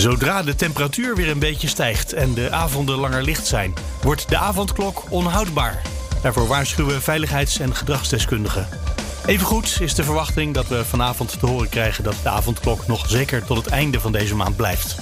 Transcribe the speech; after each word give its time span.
Zodra 0.00 0.42
de 0.42 0.54
temperatuur 0.54 1.14
weer 1.16 1.28
een 1.28 1.38
beetje 1.38 1.68
stijgt 1.68 2.12
en 2.12 2.34
de 2.34 2.50
avonden 2.50 2.98
langer 2.98 3.22
licht 3.22 3.46
zijn, 3.46 3.74
wordt 4.02 4.28
de 4.28 4.36
avondklok 4.36 5.04
onhoudbaar. 5.08 5.82
Daarvoor 6.22 6.46
waarschuwen 6.46 7.02
veiligheids- 7.02 7.58
en 7.58 7.74
gedragsdeskundigen. 7.74 8.68
Evengoed 9.26 9.78
is 9.80 9.94
de 9.94 10.04
verwachting 10.04 10.54
dat 10.54 10.68
we 10.68 10.84
vanavond 10.84 11.40
te 11.40 11.46
horen 11.46 11.68
krijgen 11.68 12.04
dat 12.04 12.14
de 12.22 12.28
avondklok 12.28 12.86
nog 12.86 13.08
zeker 13.08 13.44
tot 13.44 13.56
het 13.56 13.66
einde 13.66 14.00
van 14.00 14.12
deze 14.12 14.34
maand 14.34 14.56
blijft. 14.56 14.96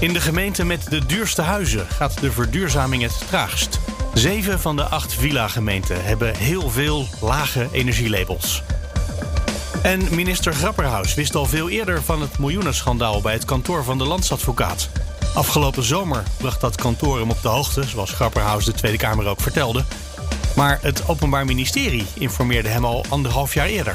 In 0.00 0.12
de 0.12 0.20
gemeente 0.20 0.64
met 0.64 0.90
de 0.90 1.06
duurste 1.06 1.42
huizen 1.42 1.86
gaat 1.86 2.20
de 2.20 2.32
verduurzaming 2.32 3.02
het 3.02 3.18
traagst. 3.28 3.78
Zeven 4.14 4.60
van 4.60 4.76
de 4.76 4.84
acht 4.84 5.14
villa-gemeenten 5.14 6.04
hebben 6.04 6.36
heel 6.36 6.70
veel 6.70 7.06
lage 7.20 7.68
energielabels. 7.72 8.62
En 9.82 10.14
minister 10.14 10.54
Grapperhaus 10.54 11.14
wist 11.14 11.34
al 11.34 11.46
veel 11.46 11.68
eerder 11.68 12.02
van 12.02 12.20
het 12.20 12.38
miljoenenschandaal 12.38 13.20
bij 13.20 13.32
het 13.32 13.44
kantoor 13.44 13.84
van 13.84 13.98
de 13.98 14.04
landsadvocaat. 14.04 14.90
Afgelopen 15.34 15.82
zomer 15.82 16.22
bracht 16.36 16.60
dat 16.60 16.76
kantoor 16.76 17.18
hem 17.18 17.30
op 17.30 17.42
de 17.42 17.48
hoogte, 17.48 17.82
zoals 17.82 18.12
Grapperhaus 18.12 18.64
de 18.64 18.72
Tweede 18.72 18.98
Kamer 18.98 19.26
ook 19.26 19.40
vertelde. 19.40 19.84
Maar 20.56 20.78
het 20.82 21.08
Openbaar 21.08 21.44
Ministerie 21.44 22.06
informeerde 22.14 22.68
hem 22.68 22.84
al 22.84 23.04
anderhalf 23.08 23.54
jaar 23.54 23.66
eerder. 23.66 23.94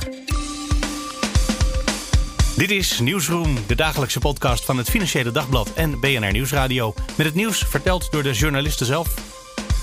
Dit 2.56 2.72
is 2.72 3.00
Nieuwsroom, 3.00 3.58
de 3.68 3.76
dagelijkse 3.76 4.20
podcast 4.20 4.66
van 4.66 4.78
het 4.78 4.90
Financiële 4.90 5.32
Dagblad 5.32 5.74
en 5.74 6.00
BNR 6.00 6.32
Nieuwsradio. 6.32 6.94
Met 7.16 7.26
het 7.26 7.36
nieuws 7.36 7.66
verteld 7.68 8.12
door 8.12 8.24
de 8.24 8.34
journalisten 8.34 8.86
zelf. 8.86 9.14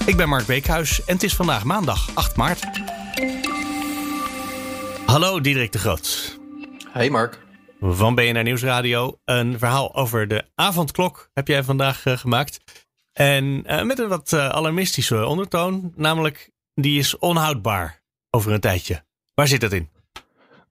Ik 0.06 0.16
ben 0.16 0.28
Mark 0.28 0.46
Beekhuis 0.46 1.04
en 1.04 1.14
het 1.14 1.22
is 1.22 1.34
vandaag 1.34 1.64
maandag 1.64 2.08
8 2.14 2.36
maart. 2.36 2.66
Hallo 5.12 5.40
Diederik 5.40 5.72
de 5.72 5.78
Groot. 5.78 6.38
Hey 6.88 7.10
Mark. 7.10 7.38
Van 7.80 8.14
BNR 8.14 8.42
Nieuwsradio. 8.42 9.18
Een 9.24 9.58
verhaal 9.58 9.94
over 9.94 10.28
de 10.28 10.44
avondklok 10.54 11.30
heb 11.34 11.48
jij 11.48 11.62
vandaag 11.62 12.04
uh, 12.04 12.16
gemaakt. 12.18 12.58
En 13.12 13.44
uh, 13.44 13.82
met 13.82 13.98
een 13.98 14.08
wat 14.08 14.32
uh, 14.32 14.48
alarmistische 14.48 15.26
ondertoon. 15.26 15.92
Namelijk, 15.96 16.50
die 16.74 16.98
is 16.98 17.18
onhoudbaar 17.18 18.02
over 18.30 18.52
een 18.52 18.60
tijdje. 18.60 19.04
Waar 19.34 19.48
zit 19.48 19.60
dat 19.60 19.72
in? 19.72 19.88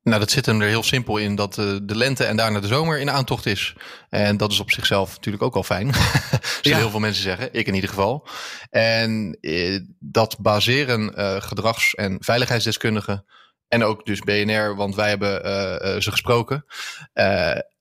Nou, 0.03 0.19
dat 0.19 0.31
zit 0.31 0.45
hem 0.45 0.61
er 0.61 0.67
heel 0.67 0.83
simpel 0.83 1.17
in 1.17 1.35
dat 1.35 1.57
uh, 1.57 1.77
de 1.83 1.95
lente 1.95 2.23
en 2.23 2.37
daarna 2.37 2.59
de 2.59 2.67
zomer 2.67 2.99
in 2.99 3.09
aantocht 3.09 3.45
is. 3.45 3.75
En 4.09 4.37
dat 4.37 4.51
is 4.51 4.59
op 4.59 4.71
zichzelf 4.71 5.15
natuurlijk 5.15 5.43
ook 5.43 5.55
al 5.55 5.63
fijn. 5.63 5.93
Zullen 6.61 6.61
ja. 6.61 6.77
heel 6.77 6.89
veel 6.89 6.99
mensen 6.99 7.23
zeggen, 7.23 7.53
ik 7.53 7.67
in 7.67 7.73
ieder 7.73 7.89
geval. 7.89 8.27
En 8.69 9.37
uh, 9.41 9.79
dat 9.99 10.37
baseren 10.39 11.13
uh, 11.19 11.41
gedrags- 11.41 11.93
en 11.93 12.17
veiligheidsdeskundigen 12.19 13.25
en 13.71 13.83
ook 13.83 14.05
dus 14.05 14.19
BNR, 14.19 14.75
want 14.75 14.95
wij 14.95 15.09
hebben 15.09 16.01
ze 16.01 16.11
gesproken 16.11 16.65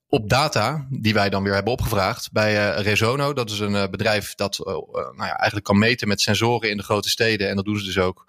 op 0.09 0.29
data 0.29 0.87
die 0.91 1.15
wij 1.15 1.31
dan 1.31 1.43
weer 1.43 1.55
hebben 1.55 1.73
opgevraagd 1.73 2.33
bij 2.33 2.75
Resono. 2.75 3.33
Dat 3.33 3.51
is 3.51 3.59
een 3.59 3.91
bedrijf 3.91 4.35
dat 4.35 4.59
nou 4.59 5.15
ja, 5.17 5.37
eigenlijk 5.37 5.65
kan 5.65 5.79
meten 5.79 6.09
met 6.09 6.21
sensoren 6.21 6.71
in 6.71 6.77
de 6.77 6.83
grote 6.83 7.09
steden. 7.09 7.49
En 7.49 7.57
dat 7.57 7.65
doen 7.65 7.79
ze 7.79 7.85
dus 7.85 7.99
ook. 7.99 8.25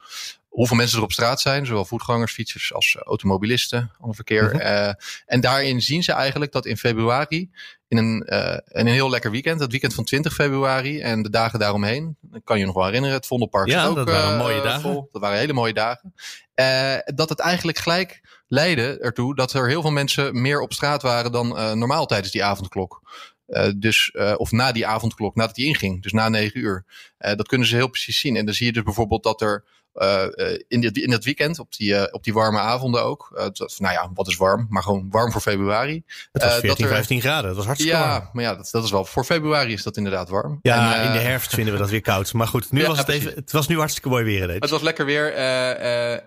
Hoeveel 0.52 0.78
mensen 0.78 0.98
er 0.98 1.04
op 1.04 1.12
straat 1.12 1.42
zijn, 1.42 1.66
zowel 1.66 1.86
voetgangers, 1.86 2.34
fietsers 2.34 2.74
als 2.74 2.96
automobilisten, 2.96 3.92
ander 4.00 4.16
verkeer. 4.16 4.44
Mm 4.44 4.60
-hmm. 4.60 4.96
en 5.26 5.42
daarin 5.42 5.82
zien 5.82 6.04
ze 6.04 6.12
eigenlijk 6.12 6.52
dat 6.52 6.66
in 6.66 6.78
februari, 6.78 7.50
in 7.88 7.98
een, 7.98 8.26
in 8.68 8.88
een 8.88 8.94
heel 8.94 9.10
lekker 9.10 9.32
weekend, 9.32 9.60
het 9.60 9.72
weekend 9.72 9.94
van 9.94 10.04
20 10.04 10.34
februari 10.34 11.02
en 11.02 11.22
de 11.22 11.30
dagen 11.30 11.60
daaromheen, 11.60 12.18
kan 12.44 12.60
je 12.60 12.66
nog 12.66 12.76
wel 12.76 12.86
herinneren, 12.86 13.16
het 13.16 13.28
Vondelpark 13.28 13.68
ja, 13.68 13.86
ook 13.86 13.96
dat 13.96 14.10
waren 14.10 14.38
mooie 14.38 14.62
dagen. 14.62 14.82
vol. 14.82 15.10
Dat 15.12 15.22
waren 15.22 15.38
hele 15.38 15.54
mooie 15.54 15.74
dagen. 15.74 16.14
dat 17.16 17.30
het 17.30 17.40
eigenlijk 17.40 17.78
gelijk 17.78 18.22
leidde 18.48 19.00
ertoe 19.00 19.36
dat 19.36 19.54
er 19.54 19.68
heel 19.68 19.82
veel 19.82 19.92
mensen 19.92 20.42
meer 20.42 20.62
op 20.62 20.74
straat 20.74 21.02
waren 21.02 21.32
dan 21.32 21.48
normaal 21.80 22.06
tijdens 22.06 22.32
die 22.32 22.44
avondklok. 22.44 23.02
Dus, 23.78 24.12
of 24.38 24.52
na 24.52 24.72
die 24.72 24.88
avondklok, 24.88 25.36
nadat 25.36 25.56
die 25.56 25.66
inging, 25.66 26.04
dus 26.04 26.12
na 26.12 26.30
negen 26.30 26.60
uur. 26.60 26.86
Dat 27.22 27.48
kunnen 27.48 27.68
ze 27.68 27.76
heel 27.76 27.90
precies 27.90 28.20
zien. 28.20 28.36
En 28.36 28.46
dan 28.46 28.54
zie 28.54 28.66
je 28.66 28.74
dus 28.74 28.84
bijvoorbeeld 28.84 29.24
dat 29.24 29.42
er 29.42 29.64
in, 30.68 30.82
dit, 30.82 30.98
in 30.98 31.10
dat 31.10 31.24
weekend, 31.24 31.60
op 31.60 31.76
die, 31.76 32.14
op 32.14 32.24
die 32.24 32.34
warme 32.34 32.60
avonden 32.60 33.04
ook. 33.04 33.30
dat, 33.54 33.76
nou 33.78 33.94
ja, 33.94 34.10
wat 34.14 34.28
is 34.28 34.36
warm? 34.36 34.68
Maar 34.70 34.84
gewoon 34.84 35.08
warm 35.10 35.32
voor 35.32 35.42
februari. 35.42 36.04
Het 36.32 36.44
was 36.44 36.54
14, 36.54 36.86
er, 36.86 36.92
15 36.92 37.22
graden. 37.22 37.48
Dat 37.48 37.56
was 37.56 37.66
hartstikke 37.66 37.98
ja, 37.98 38.10
warm. 38.10 38.30
maar 38.34 38.44
ja, 38.44 38.56
dat, 38.56 38.70
dat 38.72 38.84
is 38.84 38.92
wel. 38.92 39.06
Voor 39.06 39.24
februari 39.24 39.74
is 39.74 39.84
dat 39.84 39.98
inderdaad 39.98 40.30
warm. 40.30 40.60
Ja, 40.62 40.96
en, 40.96 41.08
in 41.08 41.12
de 41.12 41.20
herfst 41.20 41.54
vinden 41.54 41.74
we 41.74 41.80
dat 41.80 41.90
weer 41.90 42.02
koud. 42.02 42.34
Maar 42.34 42.48
goed, 42.48 42.72
nu 42.72 42.80
ja, 42.82 42.88
was 42.88 42.98
het 42.98 43.08
even. 43.08 43.34
Het 43.36 43.52
was 43.52 43.68
nu 43.68 43.78
hartstikke 43.78 44.10
mooi 44.10 44.24
weer. 44.24 44.44
Ineens. 44.44 44.60
Het 44.60 44.70
was 44.70 44.82
lekker 44.82 45.06
weer. 45.06 45.34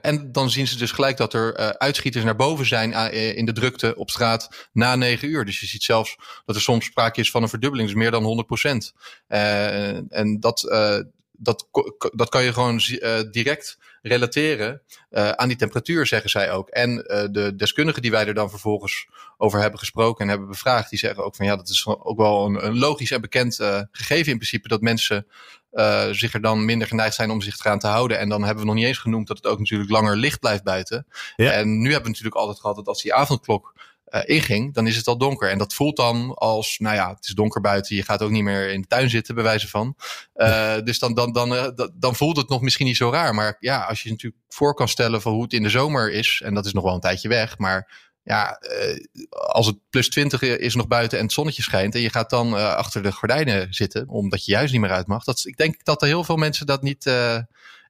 en 0.01 0.33
dan 0.33 0.51
zien 0.51 0.67
ze 0.67 0.77
dus 0.77 0.93
gelijk 0.93 1.17
dat 1.17 1.33
er 1.33 1.79
uitschieters 1.79 2.25
naar 2.25 2.37
boven 2.37 2.67
zijn 2.67 3.13
in 3.13 3.45
de 3.45 3.53
drukte 3.53 3.95
op 3.97 4.11
straat 4.11 4.69
na 4.73 4.97
9 4.97 5.29
uur. 5.29 5.45
Dus 5.45 5.61
je 5.61 5.67
ziet 5.67 5.83
zelfs 5.83 6.17
dat 6.45 6.57
er 6.57 6.63
soms 6.63 6.85
sprake 6.85 7.21
is 7.21 7.31
van 7.31 7.43
een 7.43 7.49
verdubbeling, 7.49 7.89
dus 7.89 7.99
meer 7.99 8.11
dan 8.11 8.23
100 8.23 8.47
procent. 8.47 8.93
en 9.29 10.37
dat 10.41 10.63
dat, 11.37 11.69
dat 12.15 12.29
kan 12.29 12.45
je 12.45 12.53
gewoon 12.53 12.81
uh, 12.89 13.21
direct 13.31 13.79
relateren 14.03 14.83
uh, 15.11 15.31
aan 15.31 15.49
die 15.49 15.57
temperatuur, 15.57 16.07
zeggen 16.07 16.31
zij 16.31 16.53
ook. 16.53 16.69
En 16.69 16.91
uh, 16.91 17.25
de 17.31 17.55
deskundigen 17.57 18.03
die 18.03 18.11
wij 18.11 18.27
er 18.27 18.35
dan 18.35 18.51
vervolgens 18.51 19.07
over 19.37 19.61
hebben 19.61 19.79
gesproken 19.79 20.25
en 20.25 20.29
hebben 20.31 20.49
bevraagd, 20.49 20.91
die 20.91 20.99
zeggen 20.99 21.25
ook 21.25 21.37
van 21.37 21.47
ja, 21.47 21.57
dat 21.57 21.69
is 21.69 21.87
ook 21.87 22.19
wel 22.19 22.47
een, 22.47 22.67
een 22.67 22.79
logisch 22.79 23.11
en 23.11 23.21
bekend 23.21 23.55
gegeven 23.91 24.33
in 24.33 24.39
principe 24.39 24.69
dat 24.69 24.81
mensen 24.81 25.27
zich 26.11 26.33
er 26.33 26.41
dan 26.41 26.65
minder 26.65 26.89
geneigd 26.89 27.15
zijn 27.15 27.31
om 27.31 27.41
zich 27.41 27.59
eraan 27.59 27.79
te 27.79 27.87
houden. 27.87 28.19
En 28.19 28.29
dan 28.29 28.43
hebben 28.43 28.61
we 28.61 28.67
nog 28.67 28.79
niet 28.79 28.87
eens 28.87 28.99
genoemd 28.99 29.27
dat 29.27 29.37
het 29.37 29.47
ook 29.47 29.59
natuurlijk 29.59 29.91
langer 29.91 30.17
licht 30.17 30.41
blijft 30.41 30.63
buiten. 30.63 31.07
Ja. 31.37 31.51
En 31.51 31.79
nu 31.79 31.85
hebben 31.85 32.03
we 32.03 32.09
natuurlijk 32.09 32.37
altijd 32.37 32.61
gehad 32.61 32.77
dat 32.77 32.87
als 32.87 33.03
die 33.03 33.15
avondklok 33.15 33.75
uh, 34.09 34.21
inging, 34.25 34.75
dan 34.75 34.87
is 34.87 34.97
het 34.97 35.07
al 35.07 35.19
donker. 35.19 35.51
En 35.51 35.59
dat 35.59 35.75
voelt 35.75 35.97
dan 35.97 36.35
als, 36.35 36.79
nou 36.79 36.95
ja, 36.95 37.09
het 37.15 37.27
is 37.27 37.35
donker 37.35 37.61
buiten. 37.61 37.97
Je 37.97 38.03
gaat 38.03 38.23
ook 38.23 38.31
niet 38.31 38.43
meer 38.43 38.71
in 38.71 38.81
de 38.81 38.87
tuin 38.87 39.11
zitten, 39.11 39.35
bij 39.35 39.45
wijze 39.45 39.69
van. 39.69 39.97
Uh, 40.37 40.75
dus 40.85 40.99
dan, 40.99 41.15
dan, 41.15 41.33
dan, 41.33 41.53
uh, 41.53 41.67
dan 41.95 42.15
voelt 42.15 42.37
het 42.37 42.49
nog 42.49 42.61
misschien 42.61 42.87
niet 42.87 42.97
zo 42.97 43.11
raar. 43.11 43.35
Maar 43.35 43.57
ja, 43.61 43.83
als 43.83 44.03
je 44.03 44.11
natuurlijk 44.11 44.43
voor 44.49 44.75
kan 44.75 44.89
stellen 44.89 45.23
van 45.23 45.33
hoe 45.33 45.43
het 45.43 45.53
in 45.53 45.63
de 45.63 45.69
zomer 45.69 46.13
is, 46.13 46.41
en 46.45 46.55
dat 46.55 46.67
is 46.67 46.73
nog 46.73 46.85
wel 46.85 46.95
een 46.95 47.01
tijdje 47.01 47.29
weg, 47.29 47.59
maar 47.59 48.13
ja, 48.23 48.61
als 49.31 49.67
het 49.67 49.77
plus 49.91 50.09
20 50.09 50.43
is 50.43 50.75
nog 50.75 50.87
buiten 50.87 51.19
en 51.19 51.25
het 51.25 51.33
zonnetje 51.33 51.63
schijnt 51.63 51.95
en 51.95 52.01
je 52.01 52.11
gaat 52.11 52.31
dan 52.31 52.55
achter 52.55 53.03
de 53.03 53.13
gordijnen 53.13 53.75
zitten, 53.75 54.09
omdat 54.09 54.45
je 54.45 54.53
juist 54.53 54.73
niet 54.73 54.81
meer 54.81 54.91
uit 54.91 55.07
mag. 55.07 55.25
Dat, 55.25 55.43
ik 55.45 55.57
denk 55.57 55.85
dat 55.85 56.03
er 56.03 56.09
heel 56.09 56.25
veel 56.25 56.37
mensen 56.37 56.67
dat 56.67 56.83
niet 56.83 57.11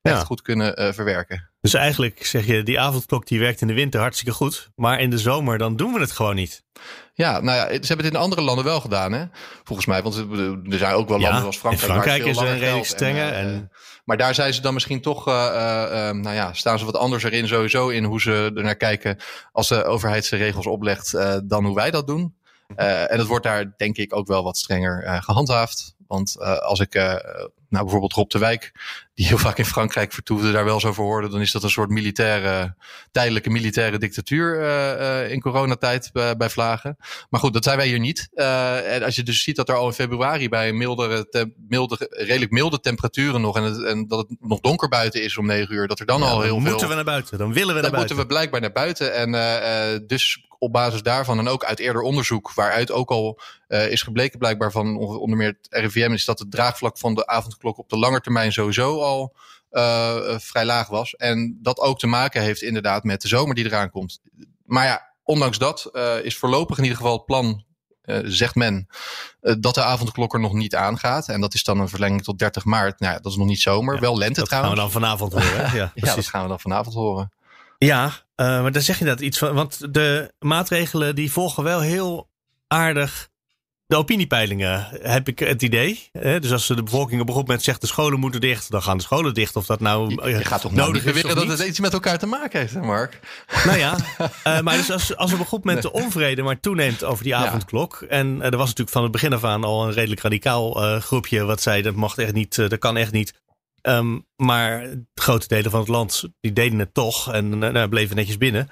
echt 0.04 0.16
ja. 0.16 0.24
goed 0.24 0.42
kunnen 0.42 0.82
uh, 0.82 0.92
verwerken. 0.92 1.50
Dus 1.60 1.74
eigenlijk 1.74 2.26
zeg 2.26 2.46
je, 2.46 2.62
die 2.62 2.80
avondklok 2.80 3.26
die 3.26 3.40
werkt 3.40 3.60
in 3.60 3.66
de 3.66 3.74
winter 3.74 4.00
hartstikke 4.00 4.32
goed. 4.32 4.70
Maar 4.76 5.00
in 5.00 5.10
de 5.10 5.18
zomer 5.18 5.58
dan 5.58 5.76
doen 5.76 5.92
we 5.92 6.00
het 6.00 6.12
gewoon 6.12 6.34
niet. 6.34 6.64
Ja, 7.14 7.40
nou 7.40 7.56
ja, 7.56 7.66
ze 7.66 7.86
hebben 7.86 8.06
het 8.06 8.14
in 8.14 8.20
andere 8.20 8.42
landen 8.42 8.64
wel 8.64 8.80
gedaan, 8.80 9.12
hè? 9.12 9.24
Volgens 9.64 9.86
mij. 9.86 10.02
Want 10.02 10.16
er 10.16 10.78
zijn 10.78 10.94
ook 10.94 11.08
wel 11.08 11.20
landen 11.20 11.40
zoals 11.40 11.58
Frankrijk. 11.58 11.88
In 11.88 11.94
Frankrijk 11.94 12.24
is 12.24 12.36
een 12.36 12.58
redelijk 12.58 12.86
strenger. 12.86 13.32
En, 13.32 13.46
en... 13.46 13.70
Maar 14.04 14.16
daar 14.16 14.34
zijn 14.34 14.54
ze 14.54 14.60
dan 14.60 14.74
misschien 14.74 15.00
toch, 15.00 15.28
uh, 15.28 15.34
uh, 15.34 16.10
nou 16.10 16.34
ja, 16.34 16.52
staan 16.52 16.78
ze 16.78 16.84
wat 16.84 16.96
anders 16.96 17.22
erin 17.22 17.48
sowieso 17.48 17.88
in 17.88 18.04
hoe 18.04 18.20
ze 18.20 18.52
er 18.54 18.62
naar 18.62 18.76
kijken 18.76 19.18
als 19.52 19.68
de 19.68 19.84
overheid 19.84 20.24
zijn 20.24 20.40
regels 20.40 20.66
oplegt 20.66 21.12
dan 21.44 21.64
hoe 21.64 21.74
wij 21.74 21.90
dat 21.90 22.06
doen. 22.06 22.34
en 22.76 23.18
het 23.18 23.26
wordt 23.26 23.44
daar 23.44 23.74
denk 23.76 23.96
ik 23.96 24.14
ook 24.14 24.26
wel 24.26 24.42
wat 24.42 24.56
strenger 24.56 25.22
gehandhaafd. 25.22 25.94
Want 26.06 26.40
als 26.60 26.80
ik 26.80 26.94
nou, 27.74 27.84
bijvoorbeeld 27.84 28.12
Rob 28.12 28.30
de 28.30 28.38
Wijk, 28.38 28.72
die 29.14 29.26
heel 29.26 29.38
vaak 29.38 29.58
in 29.58 29.64
Frankrijk 29.64 30.12
vertoefde, 30.12 30.52
daar 30.52 30.64
wel 30.64 30.80
zo 30.80 30.88
over 30.88 31.02
hoorde, 31.02 31.28
dan 31.28 31.40
is 31.40 31.52
dat 31.52 31.62
een 31.62 31.70
soort 31.70 31.90
militaire, 31.90 32.74
tijdelijke 33.12 33.50
militaire 33.50 33.98
dictatuur 33.98 34.60
uh, 34.60 34.64
uh, 34.64 35.30
in 35.30 35.40
coronatijd 35.40 36.10
bij, 36.12 36.36
bij 36.36 36.50
Vlagen. 36.50 36.96
Maar 37.30 37.40
goed, 37.40 37.52
dat 37.52 37.64
zijn 37.64 37.76
wij 37.76 37.86
hier 37.86 37.98
niet. 37.98 38.28
Uh, 38.34 38.94
en 38.94 39.02
als 39.02 39.16
je 39.16 39.22
dus 39.22 39.42
ziet 39.42 39.56
dat 39.56 39.68
er 39.68 39.74
al 39.74 39.86
in 39.86 39.92
februari 39.92 40.48
bij 40.48 40.72
mildere, 40.72 41.28
te, 41.28 41.52
milde, 41.68 41.96
redelijk 42.10 42.50
milde 42.50 42.80
temperaturen 42.80 43.40
nog 43.40 43.56
en, 43.56 43.62
het, 43.62 43.82
en, 43.82 44.08
dat 44.08 44.18
het 44.18 44.36
nog 44.40 44.60
donker 44.60 44.88
buiten 44.88 45.22
is 45.22 45.38
om 45.38 45.46
negen 45.46 45.74
uur, 45.74 45.88
dat 45.88 46.00
er 46.00 46.06
dan 46.06 46.20
ja, 46.20 46.26
al 46.26 46.40
heel 46.40 46.52
dan 46.52 46.62
veel... 46.62 46.70
moeten 46.70 46.88
we 46.88 46.94
naar 46.94 47.04
buiten, 47.04 47.38
dan 47.38 47.52
willen 47.52 47.74
we 47.74 47.80
naar 47.80 47.82
dan 47.82 47.90
buiten. 47.90 48.16
moeten 48.16 48.16
we 48.16 48.34
blijkbaar 48.34 48.60
naar 48.60 48.72
buiten. 48.72 49.14
En 49.14 50.06
dus 50.06 50.46
op 50.64 50.72
basis 50.72 51.02
daarvan 51.02 51.38
en 51.38 51.48
ook 51.48 51.64
uit 51.64 51.78
eerder 51.78 52.02
onderzoek, 52.02 52.52
waaruit 52.52 52.90
ook 52.92 53.10
al 53.10 53.40
uh, 53.68 53.90
is 53.90 54.02
gebleken 54.02 54.38
blijkbaar 54.38 54.70
van 54.70 54.96
onder 54.96 55.36
meer 55.36 55.56
het 55.60 55.66
RIVM, 55.70 56.12
is 56.12 56.24
dat 56.24 56.38
het 56.38 56.50
draagvlak 56.50 56.98
van 56.98 57.14
de 57.14 57.26
avondklok 57.26 57.78
op 57.78 57.88
de 57.88 57.98
lange 57.98 58.20
termijn 58.20 58.52
sowieso 58.52 59.00
al 59.04 59.36
uh, 59.70 60.38
vrij 60.38 60.64
laag 60.64 60.88
was. 60.88 61.14
En 61.14 61.58
dat 61.62 61.78
ook 61.78 61.98
te 61.98 62.06
maken 62.06 62.42
heeft 62.42 62.62
inderdaad 62.62 63.04
met 63.04 63.22
de 63.22 63.28
zomer 63.28 63.54
die 63.54 63.64
eraan 63.64 63.90
komt. 63.90 64.20
Maar 64.64 64.84
ja, 64.84 65.12
ondanks 65.22 65.58
dat 65.58 65.90
uh, 65.92 66.24
is 66.24 66.36
voorlopig 66.36 66.76
in 66.76 66.82
ieder 66.82 66.98
geval 66.98 67.16
het 67.16 67.26
plan 67.26 67.64
uh, 68.04 68.18
zegt 68.24 68.54
men, 68.54 68.86
uh, 69.42 69.54
dat 69.58 69.74
de 69.74 69.82
avondklok 69.82 70.34
er 70.34 70.40
nog 70.40 70.52
niet 70.52 70.74
aangaat. 70.74 71.28
En 71.28 71.40
dat 71.40 71.54
is 71.54 71.64
dan 71.64 71.78
een 71.80 71.88
verlenging 71.88 72.22
tot 72.22 72.38
30 72.38 72.64
maart. 72.64 73.00
Nou 73.00 73.12
ja, 73.12 73.18
dat 73.20 73.32
is 73.32 73.38
nog 73.38 73.46
niet 73.46 73.60
zomer. 73.60 73.94
Ja, 73.94 74.00
wel 74.00 74.18
lente 74.18 74.40
dat 74.40 74.48
trouwens. 74.48 74.74
Dat 74.80 74.92
gaan 74.92 75.00
we 75.00 75.08
dan 75.08 75.18
vanavond 75.18 75.32
horen. 75.32 75.76
ja, 75.76 75.92
ja, 75.94 76.14
dat 76.14 76.26
gaan 76.26 76.42
we 76.42 76.48
dan 76.48 76.60
vanavond 76.60 76.94
horen. 76.94 77.32
Ja, 77.78 78.04
uh, 78.06 78.12
maar 78.62 78.72
dan 78.72 78.82
zeg 78.82 78.98
je 78.98 79.04
dat 79.04 79.20
iets 79.20 79.38
van. 79.38 79.54
Want 79.54 79.94
de 79.94 80.32
maatregelen 80.38 81.14
die 81.14 81.32
volgen 81.32 81.62
wel 81.62 81.80
heel 81.80 82.28
aardig 82.66 83.28
de 83.86 83.96
opiniepeilingen, 83.96 84.88
heb 85.02 85.28
ik 85.28 85.38
het 85.38 85.62
idee. 85.62 86.08
Dus 86.12 86.52
als 86.52 86.66
de 86.66 86.82
bevolking 86.82 87.20
op 87.20 87.28
een 87.28 87.34
gegeven 87.34 87.46
moment 87.46 87.62
zegt 87.62 87.80
de 87.80 87.86
scholen 87.86 88.20
moeten 88.20 88.40
dicht, 88.40 88.70
dan 88.70 88.82
gaan 88.82 88.96
de 88.96 89.02
scholen 89.02 89.34
dicht. 89.34 89.56
Of 89.56 89.66
dat 89.66 89.80
nou 89.80 90.28
je, 90.30 90.36
je 90.36 90.44
gaat 90.44 90.60
toch 90.60 90.72
nodig 90.72 91.04
beweren 91.04 91.34
dat 91.34 91.48
het 91.48 91.60
iets 91.60 91.80
met 91.80 91.92
elkaar 91.92 92.18
te 92.18 92.26
maken 92.26 92.60
heeft, 92.60 92.74
hè 92.74 92.80
Mark? 92.80 93.20
Nou 93.64 93.78
ja, 93.78 93.96
uh, 94.46 94.60
maar 94.60 94.76
dus 94.76 94.90
als, 94.90 95.16
als 95.16 95.32
op 95.32 95.38
een 95.38 95.46
goed 95.46 95.64
moment 95.64 95.82
de 95.82 95.92
onvrede 95.92 96.42
maar 96.42 96.60
toeneemt 96.60 97.04
over 97.04 97.24
die 97.24 97.36
avondklok. 97.36 98.02
En 98.08 98.36
uh, 98.36 98.44
er 98.44 98.56
was 98.56 98.66
natuurlijk 98.66 98.90
van 98.90 99.02
het 99.02 99.12
begin 99.12 99.32
af 99.32 99.44
aan 99.44 99.64
al 99.64 99.86
een 99.86 99.92
redelijk 99.92 100.20
radicaal 100.20 100.84
uh, 100.84 101.00
groepje 101.00 101.44
wat 101.44 101.62
zei 101.62 101.82
dat 101.82 101.94
mag 101.94 102.16
echt 102.16 102.32
niet, 102.32 102.56
dat 102.56 102.78
kan 102.78 102.96
echt 102.96 103.12
niet. 103.12 103.42
Um, 103.82 104.26
maar 104.36 104.94
grote 105.14 105.48
delen 105.48 105.70
van 105.70 105.80
het 105.80 105.88
land 105.88 106.24
die 106.40 106.52
deden 106.52 106.78
het 106.78 106.94
toch 106.94 107.32
en 107.32 107.58
nou, 107.58 107.88
bleven 107.88 108.16
netjes 108.16 108.38
binnen. 108.38 108.68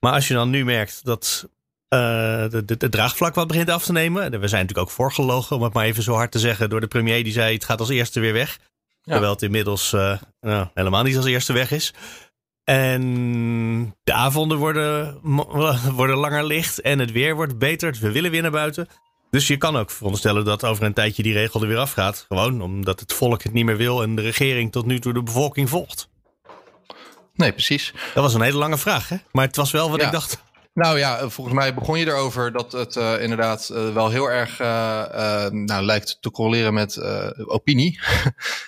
Maar 0.00 0.12
als 0.12 0.28
je 0.28 0.34
dan 0.34 0.50
nu 0.50 0.64
merkt 0.64 1.04
dat 1.04 1.48
uh, 1.88 2.44
de, 2.64 2.88
draagvlak 2.90 3.34
wat 3.34 3.46
begint 3.46 3.70
af 3.70 3.84
te 3.84 3.92
nemen. 3.92 4.22
We 4.22 4.48
zijn 4.48 4.60
natuurlijk 4.60 4.88
ook 4.88 4.94
voorgelogen, 4.94 5.56
om 5.56 5.62
het 5.62 5.72
maar 5.72 5.84
even 5.84 6.02
zo 6.02 6.14
hard 6.14 6.32
te 6.32 6.38
zeggen, 6.38 6.70
door 6.70 6.80
de 6.80 6.86
premier 6.86 7.24
die 7.24 7.32
zei 7.32 7.54
het 7.54 7.64
gaat 7.64 7.80
als 7.80 7.88
eerste 7.88 8.20
weer 8.20 8.32
weg. 8.32 8.58
Terwijl 9.02 9.32
het 9.32 9.42
inmiddels 9.42 9.92
uh, 9.92 10.18
nou, 10.40 10.68
helemaal 10.74 11.02
niet 11.02 11.16
als 11.16 11.24
eerste 11.24 11.52
weg 11.52 11.70
is. 11.70 11.94
En 12.64 13.94
de 14.04 14.12
avonden 14.12 14.58
worden, 14.58 15.18
worden 16.00 16.16
langer 16.16 16.44
licht 16.44 16.80
en 16.80 16.98
het 16.98 17.12
weer 17.12 17.34
wordt 17.34 17.58
beter. 17.58 17.92
Dus 17.92 18.00
we 18.00 18.12
willen 18.12 18.30
weer 18.30 18.42
naar 18.42 18.50
buiten. 18.50 18.88
Dus 19.30 19.46
je 19.46 19.56
kan 19.56 19.76
ook 19.76 19.90
veronderstellen 19.90 20.44
dat 20.44 20.64
over 20.64 20.84
een 20.84 20.92
tijdje 20.92 21.22
die 21.22 21.32
regel 21.32 21.62
er 21.62 21.68
weer 21.68 21.78
afgaat. 21.78 22.24
Gewoon 22.28 22.60
omdat 22.60 23.00
het 23.00 23.12
volk 23.12 23.42
het 23.42 23.52
niet 23.52 23.64
meer 23.64 23.76
wil 23.76 24.02
en 24.02 24.14
de 24.14 24.22
regering 24.22 24.72
tot 24.72 24.86
nu 24.86 24.98
toe 24.98 25.12
de 25.12 25.22
bevolking 25.22 25.68
volgt. 25.68 26.08
Nee, 27.34 27.52
precies. 27.52 27.92
Dat 28.14 28.22
was 28.22 28.34
een 28.34 28.40
hele 28.40 28.58
lange 28.58 28.78
vraag, 28.78 29.08
hè? 29.08 29.16
Maar 29.32 29.46
het 29.46 29.56
was 29.56 29.70
wel 29.70 29.90
wat 29.90 30.02
ik 30.02 30.10
dacht. 30.10 30.44
Nou 30.76 30.98
ja, 30.98 31.28
volgens 31.28 31.56
mij 31.56 31.74
begon 31.74 31.98
je 31.98 32.06
erover 32.06 32.52
dat 32.52 32.72
het 32.72 32.96
uh, 32.96 33.22
inderdaad 33.22 33.70
uh, 33.72 33.94
wel 33.94 34.10
heel 34.10 34.30
erg 34.30 34.60
uh, 34.60 35.46
nou, 35.50 35.84
lijkt 35.84 36.18
te 36.20 36.30
correleren 36.30 36.74
met 36.74 37.02
opinie. 37.46 38.00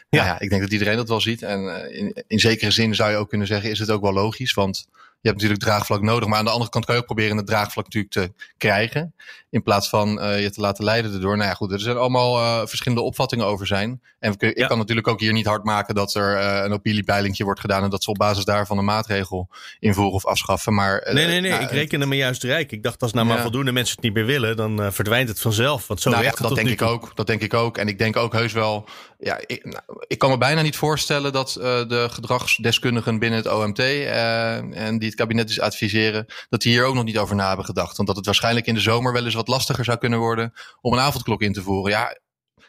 ja. 0.09 0.25
ja, 0.25 0.41
ik 0.41 0.51
denk 0.51 0.63
dat 0.63 0.73
iedereen 0.73 0.97
dat 0.97 1.09
wel 1.09 1.21
ziet. 1.21 1.43
En 1.43 1.91
in, 1.93 2.25
in 2.27 2.41
zekere 2.41 2.71
zin 2.71 2.95
zou 2.95 3.11
je 3.11 3.17
ook 3.17 3.29
kunnen 3.29 3.47
zeggen, 3.47 3.71
is 3.71 3.79
het 3.79 3.91
ook 3.91 4.03
wel 4.03 4.13
logisch. 4.13 4.55
Want 4.55 4.89
je 5.21 5.29
hebt 5.29 5.43
natuurlijk 5.43 5.61
draagvlak 5.61 6.03
nodig. 6.03 6.29
Maar 6.29 6.39
aan 6.39 6.45
de 6.45 6.51
andere 6.51 6.71
kant 6.71 6.85
kan 6.85 6.95
je 6.95 7.01
ook 7.01 7.07
proberen 7.07 7.37
het 7.37 7.47
draagvlak 7.47 7.85
natuurlijk 7.85 8.13
te 8.13 8.45
krijgen. 8.57 9.15
In 9.51 9.63
plaats 9.63 9.89
van 9.89 10.23
uh, 10.23 10.43
je 10.43 10.51
te 10.51 10.61
laten 10.61 10.85
leiden 10.85 11.13
erdoor. 11.13 11.37
Nou 11.37 11.49
ja, 11.49 11.55
goed, 11.55 11.73
er 11.73 11.81
zijn 11.81 11.97
allemaal 11.97 12.39
uh, 12.39 12.67
verschillende 12.67 13.05
opvattingen 13.05 13.47
over 13.47 13.67
zijn. 13.67 14.03
En 14.19 14.35
ik 14.39 14.59
ja. 14.59 14.67
kan 14.67 14.79
natuurlijk 14.79 15.09
ook 15.09 15.21
hier 15.21 15.33
niet 15.33 15.47
hard 15.47 15.65
maken 15.65 15.95
dat 15.95 16.15
er 16.15 16.37
uh, 16.37 16.65
een 16.65 16.73
opiniepeilingje 16.73 17.45
wordt 17.45 17.61
gedaan. 17.61 17.83
En 17.83 17.91
dat 17.91 18.03
ze 18.03 18.11
op 18.11 18.17
basis 18.17 18.45
daarvan 18.45 18.79
een 18.79 18.85
maatregel 18.85 19.49
invoeren 19.79 20.15
of 20.15 20.27
afschaffen. 20.27 20.75
Maar, 20.75 21.11
nee, 21.13 21.27
nee, 21.27 21.41
nee. 21.41 21.51
Nou, 21.51 21.63
ik 21.63 21.71
reken 21.71 22.01
er 22.01 22.09
me 22.09 22.17
juist 22.17 22.43
rijk. 22.43 22.73
Ik 22.73 22.83
dacht 22.83 23.03
als 23.03 23.13
nou 23.13 23.27
maar 23.27 23.41
voldoende 23.41 23.73
mensen 23.73 23.95
het 23.95 24.05
niet 24.05 24.15
meer 24.15 24.27
willen, 24.27 24.57
dan 24.57 24.93
verdwijnt 24.93 25.29
het 25.29 25.41
vanzelf. 25.41 25.87
Want 25.87 26.01
zo 26.01 26.11
nou, 26.11 26.25
het 26.25 26.39
dat 26.39 26.55
denk 26.55 26.69
ik 26.69 26.83
ook. 26.83 27.13
Dat 27.15 27.27
denk 27.27 27.43
ik 27.43 27.55
ook. 27.55 27.79
En 27.79 27.89
ik 27.89 27.99
denk 27.99 28.17
ook 28.17 28.33
heus 28.33 28.53
wel. 28.53 28.89
Ja, 29.21 29.41
ik, 29.47 29.65
nou, 29.65 29.83
ik 30.07 30.19
kan 30.19 30.31
me 30.31 30.39
bijna 30.39 30.63
niet 30.63 30.77
voorstellen 30.77 31.33
dat 31.33 31.53
de 31.89 32.07
gedragsdeskundigen 32.11 33.19
binnen 33.19 33.39
het 33.39 33.53
OMT 33.53 33.79
en 33.79 34.99
die 34.99 35.09
het 35.09 35.15
kabinet 35.15 35.49
dus 35.49 35.61
adviseren, 35.61 36.27
dat 36.49 36.63
die 36.63 36.73
hier 36.73 36.85
ook 36.85 36.95
nog 36.95 37.05
niet 37.05 37.19
over 37.19 37.37
na 37.37 37.47
hebben 37.47 37.65
gedacht. 37.65 37.97
Want 37.97 38.09
dat 38.09 38.17
het 38.17 38.27
waarschijnlijk 38.27 38.67
in 38.67 38.75
de 38.75 38.81
zomer 38.81 39.13
wel 39.13 39.25
eens 39.25 39.35
wat 39.35 39.49
lastiger 39.49 39.85
zou 39.85 39.99
kunnen 39.99 40.19
worden 40.19 40.53
om 40.81 40.93
een 40.93 40.99
avondklok 40.99 41.43
in 41.43 41.53
te 41.53 41.63
voeren. 41.63 41.91
Ja, 41.91 42.19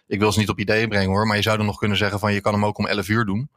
ik 0.08 0.20
wil 0.20 0.32
ze 0.32 0.40
niet 0.40 0.50
op 0.50 0.60
ideeën 0.60 0.90
brengen 0.90 1.10
hoor, 1.10 1.28
maar 1.28 1.36
je 1.36 1.42
zou 1.42 1.58
dan 1.58 1.66
nog 1.66 1.78
kunnen 1.78 1.98
zeggen 1.98 2.20
van 2.20 2.34
je 2.34 2.42
kan 2.42 2.54
hem 2.54 2.66
ook 2.66 2.78
om 2.78 2.88
11 2.88 3.08
uur 3.08 3.26
doen. 3.26 3.50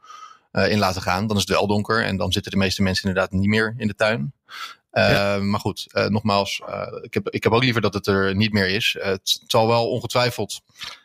Uh, 0.51 0.71
in 0.71 0.79
laten 0.79 1.01
gaan. 1.01 1.27
Dan 1.27 1.37
is 1.37 1.41
het 1.41 1.51
wel 1.51 1.67
donker 1.67 2.03
en 2.03 2.17
dan 2.17 2.31
zitten 2.31 2.51
de 2.51 2.57
meeste 2.57 2.81
mensen 2.81 3.07
inderdaad 3.07 3.31
niet 3.31 3.47
meer 3.47 3.75
in 3.77 3.87
de 3.87 3.95
tuin. 3.95 4.33
Ja. 4.93 5.37
Maar 5.37 5.59
goed, 5.59 5.87
uh, 5.93 6.05
nogmaals, 6.05 6.61
ik, 7.01 7.13
heb, 7.13 7.29
ik 7.29 7.43
heb 7.43 7.51
ook 7.51 7.63
liever 7.63 7.81
dat 7.81 7.93
het 7.93 8.07
er 8.07 8.35
niet 8.35 8.53
meer 8.53 8.67
is. 8.67 8.97
het 8.99 9.41
zal 9.47 9.67
wel 9.67 9.89
ongetwijfeld 9.89 10.61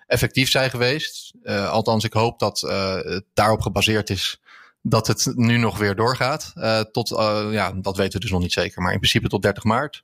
effectief 0.07 0.51
zijn 0.51 0.71
geweest. 0.71 1.33
althans, 1.47 2.05
ik 2.05 2.13
hoop 2.13 2.39
dat 2.39 2.61
het 2.61 3.25
daarop 3.35 3.61
gebaseerd 3.61 4.11
is 4.11 4.41
dat 4.83 5.07
het 5.07 5.33
nu 5.35 5.57
nog 5.57 5.79
weer 5.79 5.95
doorgaat. 5.95 6.53
Tot, 6.93 7.09
ja, 7.51 7.73
dat 7.73 7.97
weten 7.97 8.13
we 8.13 8.21
dus 8.21 8.31
nog 8.31 8.41
niet 8.41 8.53
zeker, 8.53 8.83
maar 8.83 8.93
in 8.93 8.99
principe 8.99 9.29
tot 9.29 9.43
30 9.43 9.65
maart. 9.65 10.03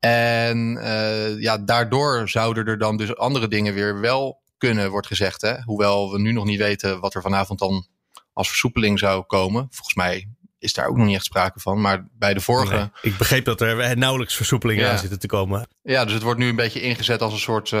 En 0.00 0.78
ja, 1.38 1.58
daardoor 1.58 2.28
zouden 2.28 2.66
er 2.66 2.78
dan 2.78 2.96
dus 2.96 3.16
andere 3.16 3.48
dingen 3.48 3.74
weer 3.74 4.00
wel 4.00 4.40
kunnen, 4.58 4.90
wordt 4.90 5.06
gezegd. 5.06 5.40
Hè? 5.40 5.62
Hoewel 5.62 6.12
we 6.12 6.18
nu 6.18 6.32
nog 6.32 6.44
niet 6.44 6.58
weten 6.58 7.00
wat 7.00 7.14
er 7.14 7.22
vanavond 7.22 7.58
dan 7.58 7.86
als 8.32 8.48
versoepeling 8.48 8.98
zou 8.98 9.24
komen. 9.24 9.66
Volgens 9.70 9.94
mij 9.94 10.28
is 10.66 10.72
daar 10.72 10.86
ook 10.86 10.96
nog 10.96 11.06
niet 11.06 11.14
echt 11.14 11.24
sprake 11.24 11.60
van. 11.60 11.80
Maar 11.80 12.08
bij 12.12 12.34
de 12.34 12.40
vorige. 12.40 12.74
Nee, 12.74 12.88
ik 13.02 13.16
begreep 13.16 13.44
dat 13.44 13.60
er 13.60 13.98
nauwelijks 13.98 14.34
versoepelingen 14.34 14.84
ja. 14.84 14.90
aan 14.90 14.98
zitten 14.98 15.18
te 15.18 15.26
komen. 15.26 15.68
Ja, 15.82 16.04
dus 16.04 16.12
het 16.12 16.22
wordt 16.22 16.38
nu 16.38 16.48
een 16.48 16.56
beetje 16.56 16.80
ingezet 16.80 17.22
als 17.22 17.32
een 17.32 17.38
soort 17.38 17.70
uh, 17.70 17.80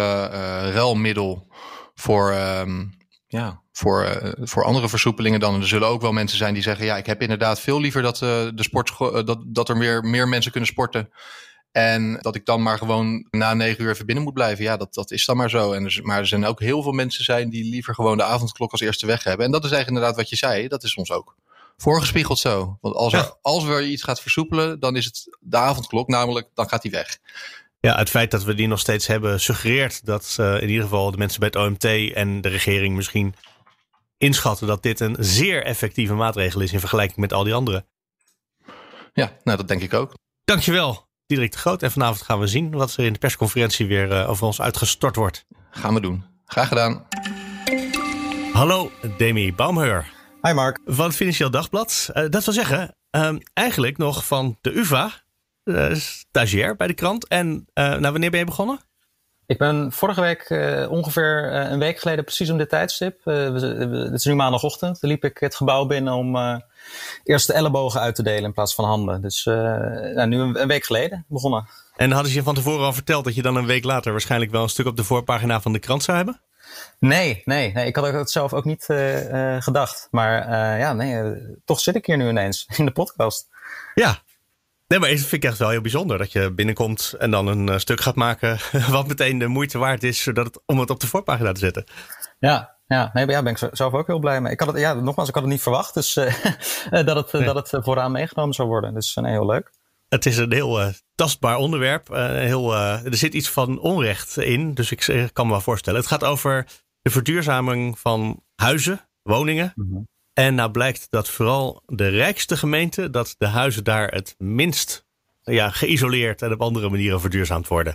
ruilmiddel 0.72 1.46
voor. 1.94 2.32
Um, 2.32 2.94
ja, 3.28 3.62
voor, 3.72 4.04
uh, 4.04 4.32
voor 4.40 4.64
andere 4.64 4.88
versoepelingen 4.88 5.40
dan. 5.40 5.54
En 5.54 5.60
er 5.60 5.66
zullen 5.66 5.88
ook 5.88 6.00
wel 6.00 6.12
mensen 6.12 6.38
zijn 6.38 6.54
die 6.54 6.62
zeggen: 6.62 6.84
ja, 6.84 6.96
ik 6.96 7.06
heb 7.06 7.22
inderdaad 7.22 7.60
veel 7.60 7.80
liever 7.80 8.02
dat, 8.02 8.14
uh, 8.20 8.28
de 8.54 8.62
sport, 8.62 8.92
uh, 9.00 9.24
dat, 9.24 9.38
dat 9.46 9.68
er 9.68 9.76
meer, 9.76 10.02
meer 10.02 10.28
mensen 10.28 10.50
kunnen 10.50 10.70
sporten. 10.70 11.10
En 11.72 12.18
dat 12.20 12.34
ik 12.34 12.44
dan 12.44 12.62
maar 12.62 12.78
gewoon 12.78 13.26
na 13.30 13.54
negen 13.54 13.84
uur 13.84 13.90
even 13.90 14.06
binnen 14.06 14.24
moet 14.24 14.34
blijven. 14.34 14.64
Ja, 14.64 14.76
dat, 14.76 14.94
dat 14.94 15.10
is 15.10 15.24
dan 15.24 15.36
maar 15.36 15.50
zo. 15.50 15.72
En 15.72 15.84
er, 15.84 16.00
maar 16.02 16.18
er 16.18 16.26
zijn 16.26 16.44
ook 16.44 16.60
heel 16.60 16.82
veel 16.82 16.92
mensen 16.92 17.24
zijn 17.24 17.50
die 17.50 17.70
liever 17.70 17.94
gewoon 17.94 18.16
de 18.16 18.22
avondklok 18.22 18.72
als 18.72 18.80
eerste 18.80 19.06
weg 19.06 19.24
hebben. 19.24 19.46
En 19.46 19.52
dat 19.52 19.64
is 19.64 19.70
eigenlijk 19.70 19.96
inderdaad 19.96 20.20
wat 20.20 20.38
je 20.38 20.46
zei. 20.46 20.68
Dat 20.68 20.82
is 20.82 20.94
ons 20.94 21.10
ook 21.10 21.36
voorgespiegeld 21.76 22.38
zo. 22.38 22.78
Want 22.80 22.94
als, 22.94 23.12
er, 23.12 23.34
als 23.42 23.64
er 23.64 23.82
iets 23.82 24.02
gaat 24.02 24.20
versoepelen, 24.20 24.80
dan 24.80 24.96
is 24.96 25.04
het 25.04 25.36
de 25.40 25.56
avondklok, 25.56 26.08
namelijk 26.08 26.48
dan 26.54 26.68
gaat 26.68 26.82
die 26.82 26.90
weg. 26.90 27.18
Ja, 27.80 27.96
het 27.96 28.10
feit 28.10 28.30
dat 28.30 28.44
we 28.44 28.54
die 28.54 28.66
nog 28.66 28.80
steeds 28.80 29.06
hebben 29.06 29.40
suggereert 29.40 30.06
dat 30.06 30.36
uh, 30.40 30.62
in 30.62 30.68
ieder 30.68 30.82
geval 30.82 31.10
de 31.10 31.16
mensen 31.16 31.40
bij 31.40 31.48
het 31.52 31.56
OMT 31.56 31.84
en 32.14 32.40
de 32.40 32.48
regering 32.48 32.96
misschien 32.96 33.34
inschatten 34.18 34.66
dat 34.66 34.82
dit 34.82 35.00
een 35.00 35.16
zeer 35.18 35.64
effectieve 35.64 36.14
maatregel 36.14 36.60
is 36.60 36.72
in 36.72 36.80
vergelijking 36.80 37.18
met 37.18 37.32
al 37.32 37.44
die 37.44 37.54
andere. 37.54 37.86
Ja, 39.12 39.32
nou 39.44 39.56
dat 39.56 39.68
denk 39.68 39.82
ik 39.82 39.94
ook. 39.94 40.12
Dankjewel, 40.44 41.06
Diederik 41.26 41.52
de 41.52 41.58
Groot. 41.58 41.82
En 41.82 41.90
vanavond 41.90 42.22
gaan 42.22 42.38
we 42.38 42.46
zien 42.46 42.70
wat 42.70 42.96
er 42.96 43.04
in 43.04 43.12
de 43.12 43.18
persconferentie 43.18 43.86
weer 43.86 44.10
uh, 44.10 44.30
over 44.30 44.46
ons 44.46 44.60
uitgestort 44.60 45.16
wordt. 45.16 45.44
Gaan 45.70 45.94
we 45.94 46.00
doen. 46.00 46.24
Graag 46.44 46.68
gedaan. 46.68 47.06
Hallo, 48.52 48.90
Demi 49.16 49.54
Baumheur. 49.54 50.15
Hi 50.46 50.52
Mark. 50.52 50.80
Van 50.84 51.06
het 51.06 51.16
Financieel 51.16 51.50
Dagblad. 51.50 52.10
Uh, 52.14 52.28
dat 52.28 52.44
wil 52.44 52.54
zeggen, 52.54 52.96
uh, 53.10 53.34
eigenlijk 53.52 53.96
nog 53.96 54.26
van 54.26 54.58
de 54.60 54.78
UvA, 54.78 55.10
uh, 55.64 55.94
stagiair 55.94 56.76
bij 56.76 56.86
de 56.86 56.94
krant. 56.94 57.28
En 57.28 57.66
nou, 57.74 58.00
wanneer 58.00 58.30
ben 58.30 58.38
je 58.38 58.44
begonnen? 58.44 58.80
Ik 59.46 59.58
ben 59.58 59.92
vorige 59.92 60.20
week 60.20 60.50
uh, 60.50 60.90
ongeveer 60.90 61.52
uh, 61.52 61.70
een 61.70 61.78
week 61.78 61.98
geleden, 61.98 62.24
precies 62.24 62.50
om 62.50 62.58
dit 62.58 62.68
tijdstip. 62.68 63.20
Uh, 63.24 63.54
het 64.04 64.12
is 64.12 64.24
nu 64.24 64.34
maandagochtend. 64.34 64.98
Liep 65.00 65.24
ik 65.24 65.38
het 65.38 65.54
gebouw 65.54 65.86
binnen 65.86 66.12
om 66.12 66.62
eerst 67.24 67.46
de 67.46 67.52
ellebogen 67.52 68.00
uit 68.00 68.14
te 68.14 68.22
delen 68.22 68.44
in 68.44 68.52
plaats 68.52 68.74
van 68.74 68.84
handen. 68.84 69.22
Dus 69.22 69.44
nou, 69.44 70.26
nu 70.26 70.38
een, 70.38 70.60
een, 70.60 70.68
week 70.68 70.84
geleden 70.84 71.24
begonnen. 71.28 71.68
En 71.96 72.10
hadden 72.10 72.30
ze 72.30 72.38
je 72.38 72.44
van 72.44 72.54
tevoren 72.54 72.84
al 72.84 72.92
verteld 72.92 73.24
dat 73.24 73.34
je 73.34 73.42
dan 73.42 73.56
een 73.56 73.66
week 73.66 73.84
later 73.84 74.12
waarschijnlijk 74.12 74.50
wel 74.50 74.62
een 74.62 74.68
stuk 74.68 74.86
op 74.86 74.96
de 74.96 75.04
voorpagina 75.04 75.60
van 75.60 75.72
de 75.72 75.78
krant 75.78 76.02
zou 76.02 76.16
hebben? 76.16 76.40
Nee, 76.98 77.42
nee, 77.44 77.72
nee 77.72 77.86
ik 77.86 77.96
had 77.96 78.12
het 78.12 78.30
zelf 78.30 78.52
ook 78.52 78.64
niet 78.64 78.84
gedacht. 79.58 80.08
Maar 80.10 80.50
ja, 80.78 80.92
nee, 80.92 81.36
toch 81.64 81.80
zit 81.80 81.94
ik 81.94 82.06
hier 82.06 82.16
nu 82.16 82.28
ineens 82.28 82.66
in 82.76 82.84
de 82.84 82.92
podcast. 82.92 83.48
Ja, 83.94 84.24
Nee, 84.88 84.98
maar 84.98 85.08
het 85.08 85.18
vind 85.18 85.44
ik 85.44 85.50
echt 85.50 85.58
wel 85.58 85.68
heel 85.68 85.80
bijzonder 85.80 86.18
dat 86.18 86.32
je 86.32 86.52
binnenkomt 86.52 87.14
en 87.18 87.30
dan 87.30 87.46
een 87.46 87.80
stuk 87.80 88.00
gaat 88.00 88.14
maken 88.14 88.58
wat 88.90 89.06
meteen 89.06 89.38
de 89.38 89.46
moeite 89.46 89.78
waard 89.78 90.02
is 90.02 90.22
zodat 90.22 90.46
het, 90.46 90.60
om 90.66 90.78
het 90.78 90.90
op 90.90 91.00
de 91.00 91.06
voorpagina 91.06 91.52
te 91.52 91.60
zetten. 91.60 91.84
Ja, 92.38 92.76
ja, 92.86 93.10
nee, 93.12 93.26
ja, 93.26 93.42
ben 93.42 93.52
ik 93.52 93.68
zelf 93.72 93.92
ook 93.92 94.06
heel 94.06 94.18
blij 94.18 94.40
mee. 94.40 94.52
Ik 94.52 94.60
had 94.60 94.68
het, 94.68 94.78
ja, 94.78 94.94
nogmaals, 94.94 95.28
ik 95.28 95.34
had 95.34 95.42
het 95.42 95.52
niet 95.52 95.62
verwacht 95.62 95.94
dus, 95.94 96.16
uh, 96.16 96.24
dat 97.06 97.16
het, 97.16 97.32
nee. 97.32 97.44
dat 97.44 97.70
het 97.70 97.84
vooraan 97.84 98.12
meegenomen 98.12 98.54
zou 98.54 98.68
worden. 98.68 98.94
Dus 98.94 99.14
nee, 99.14 99.32
heel 99.32 99.46
leuk. 99.46 99.70
Het 100.08 100.26
is 100.26 100.36
een 100.36 100.52
heel 100.52 100.80
uh, 100.80 100.88
tastbaar 101.14 101.56
onderwerp. 101.56 102.08
heel, 102.08 102.74
er 102.76 103.16
zit 103.16 103.34
iets 103.34 103.50
van 103.50 103.78
onrecht 103.78 104.36
in, 104.36 104.74
dus 104.74 104.92
ik 104.92 105.30
kan 105.32 105.46
me 105.46 105.52
wel 105.52 105.60
voorstellen. 105.60 106.00
Het 106.00 106.08
gaat 106.08 106.24
over 106.24 106.66
de 107.02 107.10
verduurzaming 107.10 107.98
van 107.98 108.42
huizen, 108.54 109.08
woningen. 109.22 109.72
Mm 109.74 109.88
-hmm. 109.90 110.08
En 110.32 110.54
nou 110.54 110.70
blijkt 110.70 111.06
dat 111.10 111.28
vooral 111.28 111.82
de 111.86 112.08
rijkste 112.08 112.56
gemeenten, 112.56 113.12
dat 113.12 113.34
de 113.38 113.46
huizen 113.46 113.84
daar 113.84 114.08
het 114.08 114.34
minst 114.38 115.04
ja, 115.42 115.70
geïsoleerd 115.70 116.42
en 116.42 116.52
op 116.52 116.60
andere 116.60 116.88
manieren 116.88 117.20
verduurzaamd 117.20 117.68
worden. 117.68 117.94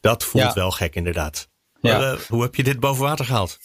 Dat 0.00 0.24
voelt 0.24 0.44
ja. 0.44 0.52
wel 0.52 0.70
gek 0.70 0.94
inderdaad. 0.94 1.48
Ja. 1.80 1.98
Maar, 1.98 2.18
hoe 2.28 2.42
heb 2.42 2.54
je 2.54 2.62
dit 2.62 2.80
boven 2.80 3.02
water 3.02 3.24
gehaald? 3.24 3.58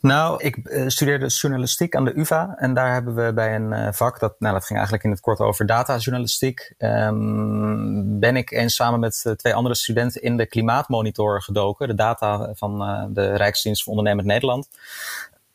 Nou, 0.00 0.44
ik 0.44 0.56
uh, 0.56 0.88
studeerde 0.88 1.26
journalistiek 1.26 1.94
aan 1.94 2.04
de 2.04 2.18
UvA 2.18 2.54
en 2.58 2.74
daar 2.74 2.92
hebben 2.92 3.14
we 3.14 3.32
bij 3.32 3.54
een 3.54 3.72
uh, 3.72 3.88
vak, 3.92 4.20
dat, 4.20 4.34
nou, 4.38 4.54
dat 4.54 4.64
ging 4.64 4.78
eigenlijk 4.78 5.04
in 5.04 5.10
het 5.10 5.20
kort 5.20 5.38
over 5.38 5.66
datajournalistiek, 5.66 6.74
um, 6.78 8.18
ben 8.20 8.36
ik 8.36 8.50
eens 8.50 8.74
samen 8.74 9.00
met 9.00 9.24
uh, 9.26 9.32
twee 9.32 9.54
andere 9.54 9.74
studenten 9.74 10.22
in 10.22 10.36
de 10.36 10.46
klimaatmonitor 10.46 11.42
gedoken, 11.42 11.88
de 11.88 11.94
data 11.94 12.50
van 12.54 12.78
de 13.12 13.36
Rijksdienst 13.36 13.82
voor 13.82 13.92
Ondernemend 13.92 14.26
Nederland. 14.26 14.68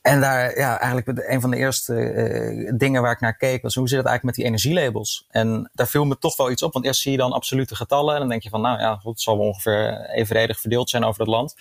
En 0.03 0.21
daar, 0.21 0.57
ja, 0.57 0.79
eigenlijk 0.79 1.27
een 1.27 1.41
van 1.41 1.49
de 1.49 1.57
eerste 1.57 1.93
uh, 1.93 2.71
dingen 2.77 3.01
waar 3.01 3.11
ik 3.11 3.19
naar 3.19 3.37
keek 3.37 3.61
was 3.61 3.75
hoe 3.75 3.87
zit 3.87 3.97
het 3.97 4.07
eigenlijk 4.07 4.23
met 4.23 4.35
die 4.35 4.45
energielabels? 4.45 5.27
En 5.29 5.69
daar 5.73 5.87
viel 5.87 6.05
me 6.05 6.17
toch 6.17 6.37
wel 6.37 6.51
iets 6.51 6.63
op, 6.63 6.73
want 6.73 6.85
eerst 6.85 7.01
zie 7.01 7.11
je 7.11 7.17
dan 7.17 7.31
absolute 7.31 7.75
getallen 7.75 8.13
en 8.13 8.19
dan 8.19 8.29
denk 8.29 8.43
je 8.43 8.49
van, 8.49 8.61
nou 8.61 8.79
ja, 8.79 8.99
het 9.03 9.21
zal 9.21 9.37
wel 9.37 9.47
ongeveer 9.47 10.09
evenredig 10.09 10.59
verdeeld 10.59 10.89
zijn 10.89 11.03
over 11.03 11.21
het 11.21 11.29
land. 11.29 11.55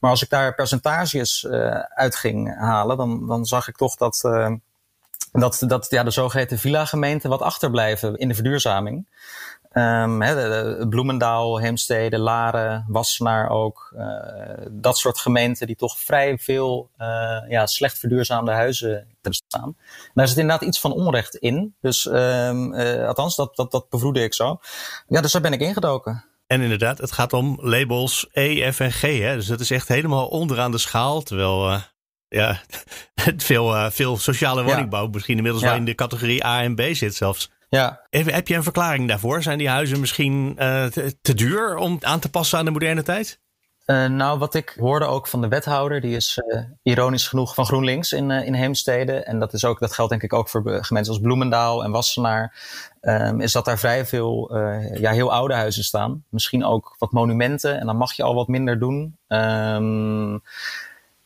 Maar 0.00 0.10
als 0.10 0.22
ik 0.22 0.28
daar 0.28 0.54
percentages 0.54 1.42
uh, 1.42 1.70
uit 1.78 2.16
ging 2.16 2.58
halen, 2.58 2.96
dan, 2.96 3.26
dan 3.26 3.44
zag 3.44 3.68
ik 3.68 3.76
toch 3.76 3.96
dat, 3.96 4.22
uh, 4.26 4.52
dat, 5.32 5.62
dat 5.66 5.86
ja, 5.90 6.02
de 6.02 6.10
zogeheten 6.10 6.58
villa-gemeenten 6.58 7.30
wat 7.30 7.42
achterblijven 7.42 8.16
in 8.16 8.28
de 8.28 8.34
verduurzaming. 8.34 9.06
Um, 9.78 10.22
he, 10.22 10.34
de, 10.34 10.76
de 10.78 10.88
Bloemendaal, 10.88 11.58
Heemstede, 11.58 12.18
Laren, 12.18 12.84
Wassenaar 12.88 13.48
ook. 13.48 13.92
Uh, 13.96 14.66
dat 14.70 14.98
soort 14.98 15.18
gemeenten 15.18 15.66
die 15.66 15.76
toch 15.76 15.98
vrij 15.98 16.38
veel 16.38 16.90
uh, 16.98 17.06
ja, 17.48 17.66
slecht 17.66 17.98
verduurzaamde 17.98 18.50
huizen 18.50 19.06
bestaan. 19.22 19.76
Daar 20.14 20.28
zit 20.28 20.36
inderdaad 20.36 20.68
iets 20.68 20.80
van 20.80 20.92
onrecht 20.92 21.36
in. 21.36 21.74
Dus 21.80 22.04
um, 22.04 22.74
uh, 22.74 23.06
althans, 23.06 23.36
dat, 23.36 23.56
dat, 23.56 23.70
dat 23.70 23.88
bevroedde 23.88 24.22
ik 24.22 24.34
zo. 24.34 24.58
Ja, 25.08 25.20
dus 25.20 25.32
daar 25.32 25.42
ben 25.42 25.52
ik 25.52 25.60
ingedoken. 25.60 26.24
En 26.46 26.60
inderdaad, 26.60 26.98
het 26.98 27.12
gaat 27.12 27.32
om 27.32 27.58
labels 27.60 28.26
E, 28.32 28.72
F 28.72 28.80
en 28.80 28.92
G. 28.92 29.00
Hè? 29.00 29.34
Dus 29.34 29.46
dat 29.46 29.60
is 29.60 29.70
echt 29.70 29.88
helemaal 29.88 30.26
onderaan 30.26 30.70
de 30.70 30.78
schaal. 30.78 31.22
Terwijl 31.22 31.80
ja, 32.28 32.60
veel, 33.36 33.90
veel 33.90 34.16
sociale 34.16 34.62
woningbouw 34.62 35.04
ja. 35.04 35.10
misschien 35.12 35.36
inmiddels 35.36 35.62
ja. 35.62 35.68
wel 35.68 35.78
in 35.78 35.84
de 35.84 35.94
categorie 35.94 36.44
A 36.44 36.62
en 36.62 36.74
B 36.74 36.80
zit 36.92 37.14
zelfs. 37.14 37.50
Ja. 37.68 38.00
Heb, 38.10 38.30
heb 38.30 38.48
je 38.48 38.54
een 38.54 38.62
verklaring 38.62 39.08
daarvoor? 39.08 39.42
Zijn 39.42 39.58
die 39.58 39.68
huizen 39.68 40.00
misschien 40.00 40.56
uh, 40.58 40.84
te, 40.86 41.34
duur 41.34 41.76
om 41.76 41.98
aan 42.00 42.20
te 42.20 42.30
passen 42.30 42.58
aan 42.58 42.64
de 42.64 42.70
moderne 42.70 43.02
tijd? 43.02 43.40
Uh, 43.86 44.06
nou, 44.06 44.38
wat 44.38 44.54
ik 44.54 44.76
hoorde 44.78 45.04
ook 45.04 45.26
van 45.26 45.40
de 45.40 45.48
wethouder, 45.48 46.00
die 46.00 46.16
is 46.16 46.42
uh, 46.46 46.60
ironisch 46.82 47.28
genoeg 47.28 47.54
van 47.54 47.66
GroenLinks 47.66 48.12
in, 48.12 48.30
in 48.30 48.54
Heemstede. 48.54 49.12
En 49.12 49.38
dat, 49.38 49.52
is 49.52 49.64
ook, 49.64 49.80
dat 49.80 49.92
geldt 49.92 50.10
denk 50.10 50.22
ik 50.22 50.32
ook 50.32 50.48
voor 50.48 50.62
gemeenten 50.84 51.12
als 51.12 51.22
Bloemendaal 51.22 51.84
en 51.84 51.90
Wassenaar. 51.90 52.54
Um, 53.00 53.40
is 53.40 53.52
dat 53.52 53.64
daar 53.64 53.78
vrij 53.78 54.06
veel 54.06 54.56
ja, 54.94 55.10
heel 55.10 55.32
oude 55.32 55.54
huizen 55.54 55.84
staan. 55.84 56.24
Misschien 56.28 56.64
ook 56.64 56.94
wat 56.98 57.12
monumenten. 57.12 57.80
En 57.80 57.86
dan 57.86 57.96
mag 57.96 58.12
je 58.12 58.22
al 58.22 58.34
wat 58.34 58.48
minder 58.48 58.78
doen. 58.78 59.16
Um, 59.28 60.42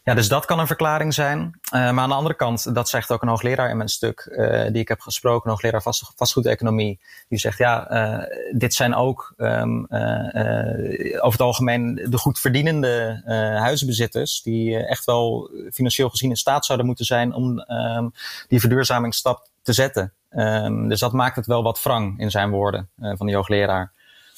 ja, 0.03 0.15
dus 0.15 0.29
dat 0.29 0.45
kan 0.45 0.59
een 0.59 0.67
verklaring 0.67 1.15
zijn. 1.15 1.39
Uh, 1.41 1.71
maar 1.71 1.99
aan 1.99 2.09
de 2.09 2.15
andere 2.15 2.35
kant, 2.35 2.75
dat 2.75 2.89
zegt 2.89 3.11
ook 3.11 3.23
een 3.23 3.29
hoogleraar 3.29 3.71
in 3.71 3.77
mijn 3.77 3.89
stuk, 3.89 4.29
uh, 4.31 4.63
die 4.63 4.81
ik 4.81 4.89
heb 4.89 5.01
gesproken, 5.01 5.45
een 5.45 5.51
hoogleraar 5.51 5.83
vast, 5.83 6.13
vastgoedeconomie, 6.17 7.01
die 7.29 7.39
zegt 7.39 7.59
ja, 7.59 7.93
uh, 7.93 8.25
dit 8.53 8.75
zijn 8.75 8.95
ook 8.95 9.35
um, 9.37 9.87
over 9.91 11.33
het 11.33 11.41
algemeen 11.41 11.95
de 11.95 12.19
goed 12.19 12.39
verdienende 12.39 13.23
huizenbezitters, 13.61 14.43
die 14.43 14.87
echt 14.87 15.05
wel 15.05 15.51
financieel 15.73 16.09
gezien 16.09 16.31
in 16.31 16.37
staat 16.37 16.65
zouden 16.65 16.87
moeten 16.87 17.05
zijn 17.05 17.33
om 17.33 17.59
um, 17.59 18.13
die 18.49 18.61
verduurzamingsstap 18.61 19.49
te 19.63 19.73
zetten. 19.73 20.13
Um, 20.31 20.89
dus 20.89 21.01
dat 21.01 21.13
maakt 21.13 21.37
het 21.37 21.47
wel 21.47 21.63
wat 21.63 21.83
wrang 21.83 22.19
in 22.19 22.31
zijn 22.31 22.51
woorden 22.51 22.89
van 22.99 23.27
die 23.27 23.37
hoogleraar. 23.37 23.93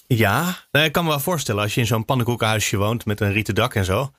Ja, 0.07 0.57
nou, 0.71 0.87
ik 0.87 0.93
kan 0.93 1.05
me 1.05 1.11
wel 1.11 1.21
voorstellen 1.21 1.63
als 1.63 1.75
je 1.75 1.81
in 1.81 1.87
zo'n 1.87 2.05
pannenkoekenhuisje 2.05 2.77
woont 2.77 3.05
met 3.05 3.21
een 3.21 3.33
rieten 3.33 3.55
dak 3.55 3.75
en 3.75 3.85
zo 3.85 4.11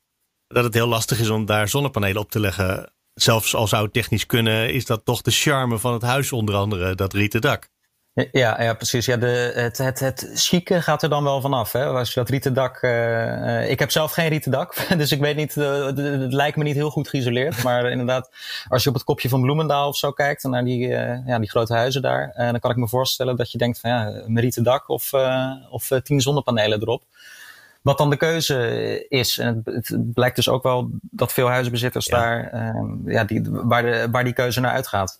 dat 0.54 0.64
het 0.64 0.74
heel 0.74 0.88
lastig 0.88 1.20
is 1.20 1.30
om 1.30 1.46
daar 1.46 1.68
zonnepanelen 1.68 2.22
op 2.22 2.32
te 2.32 2.40
leggen. 2.40 2.92
Zelfs 3.14 3.56
al 3.56 3.68
zou 3.68 3.84
het 3.84 3.94
technisch 3.94 4.26
kunnen, 4.26 4.74
is 4.74 4.86
dat 4.86 5.06
toch 5.06 5.22
de 5.22 5.32
charme 5.32 5.80
van 5.80 5.94
het 5.94 6.02
huis 6.02 6.32
onder 6.32 6.56
andere, 6.56 6.96
dat 6.96 7.14
rieten 7.14 7.42
dak. 7.42 7.72
Ja, 8.32 8.62
ja, 8.62 8.74
precies. 8.74 9.06
Ja, 9.06 9.18
de, 9.18 9.52
het, 9.56 9.78
het, 9.78 10.00
het 10.00 10.62
gaat 10.66 11.04
er 11.04 11.10
dan 11.10 11.24
wel 11.24 11.42
vanaf. 11.42 11.72
Hè? 11.72 11.86
Als 11.86 12.14
je 12.14 12.20
dat 12.20 12.30
rieten 12.30 12.54
dak. 12.54 12.82
Uh, 12.82 13.70
ik 13.70 13.80
heb 13.80 13.92
zelf 13.92 14.12
geen 14.12 14.28
rieten 14.28 14.52
dak, 14.52 14.88
dus 14.98 15.12
ik 15.12 15.20
weet 15.20 15.36
niet. 15.36 15.56
Uh, 15.56 15.86
het 15.86 16.34
lijkt 16.34 16.58
me 16.58 16.64
niet 16.64 16.76
heel 16.76 16.90
goed 16.90 17.10
geïsoleerd. 17.10 17.64
Maar 17.64 17.90
inderdaad, 17.92 18.30
als 18.68 18.84
je 18.84 18.90
op 18.90 18.96
het 18.96 19.04
kopje 19.04 19.30
van 19.30 19.42
Bloemendaal 19.42 19.88
of 19.88 19.98
zo 19.98 20.12
kijkt, 20.12 20.44
naar 20.44 20.64
die, 20.66 20.88
ja, 21.26 21.40
die 21.40 21.50
grote 21.50 21.74
huizen 21.74 22.02
daar, 22.02 22.34
dan 22.36 22.60
kan 22.60 22.72
ik 22.72 22.78
me 22.78 22.88
voorstellen 22.88 23.36
dat 23.36 23.52
je 23.52 23.58
denkt 23.58 23.80
van 23.80 23.90
ja, 23.90 24.08
een 24.08 24.40
rieten 24.40 24.64
dak 24.64 24.90
of, 24.90 25.12
of 25.70 25.90
tien 26.04 26.22
zonnepanelen 26.22 26.82
erop. 26.82 27.04
Wat 27.84 27.98
dan 27.98 28.10
de 28.10 28.18
keuze 28.18 29.06
is. 29.10 29.38
En 29.38 29.62
het, 29.64 29.88
het 29.88 30.14
blijkt 30.14 30.36
dus 30.36 30.50
ook 30.50 30.64
wel 30.64 30.90
dat 31.02 31.34
veel 31.34 31.48
huizenbezitters 31.48 32.06
ja. 32.06 32.18
daar, 32.18 32.68
um, 32.76 33.02
ja, 33.06 33.24
die, 33.24 33.42
waar, 33.44 33.84
de, 33.84 34.08
waar 34.12 34.24
die 34.24 34.34
keuze 34.34 34.60
naar 34.60 34.72
uitgaat. 34.72 35.20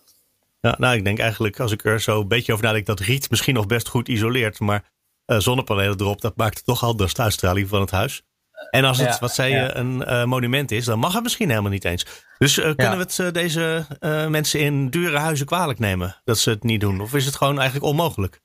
Ja, 0.60 0.74
nou, 0.78 0.96
ik 0.96 1.04
denk 1.04 1.18
eigenlijk, 1.18 1.60
als 1.60 1.72
ik 1.72 1.84
er 1.84 2.00
zo 2.00 2.20
een 2.20 2.28
beetje 2.28 2.52
over 2.52 2.64
nadenk, 2.64 2.86
dat 2.86 3.00
riet 3.00 3.30
misschien 3.30 3.54
nog 3.54 3.66
best 3.66 3.88
goed 3.88 4.08
isoleert. 4.08 4.60
Maar 4.60 4.90
uh, 5.26 5.38
zonnepanelen 5.38 6.00
erop, 6.00 6.20
dat 6.20 6.36
maakt 6.36 6.56
het 6.56 6.64
toch 6.64 6.84
anders 6.84 7.14
de 7.14 7.22
uitstraling 7.22 7.68
van 7.68 7.80
het 7.80 7.90
huis. 7.90 8.22
En 8.70 8.84
als 8.84 8.98
het, 8.98 9.08
ja, 9.08 9.18
wat 9.20 9.34
zei 9.34 9.50
je, 9.50 9.56
ja. 9.56 9.76
een 9.76 9.96
uh, 9.96 10.24
monument 10.24 10.70
is, 10.70 10.84
dan 10.84 10.98
mag 10.98 11.12
het 11.12 11.22
misschien 11.22 11.48
helemaal 11.48 11.70
niet 11.70 11.84
eens. 11.84 12.06
Dus 12.38 12.58
uh, 12.58 12.64
kunnen 12.74 12.96
we 12.96 13.02
het 13.02 13.18
uh, 13.18 13.30
deze 13.30 13.86
mensen 14.28 14.60
in 14.60 14.90
dure 14.90 15.18
huizen 15.18 15.46
kwalijk 15.46 15.78
nemen 15.78 16.20
dat 16.24 16.38
ze 16.38 16.50
het 16.50 16.62
niet 16.62 16.80
doen? 16.80 17.00
Of 17.00 17.14
is 17.14 17.24
het 17.24 17.36
gewoon 17.36 17.58
eigenlijk 17.58 17.86
onmogelijk? 17.86 18.40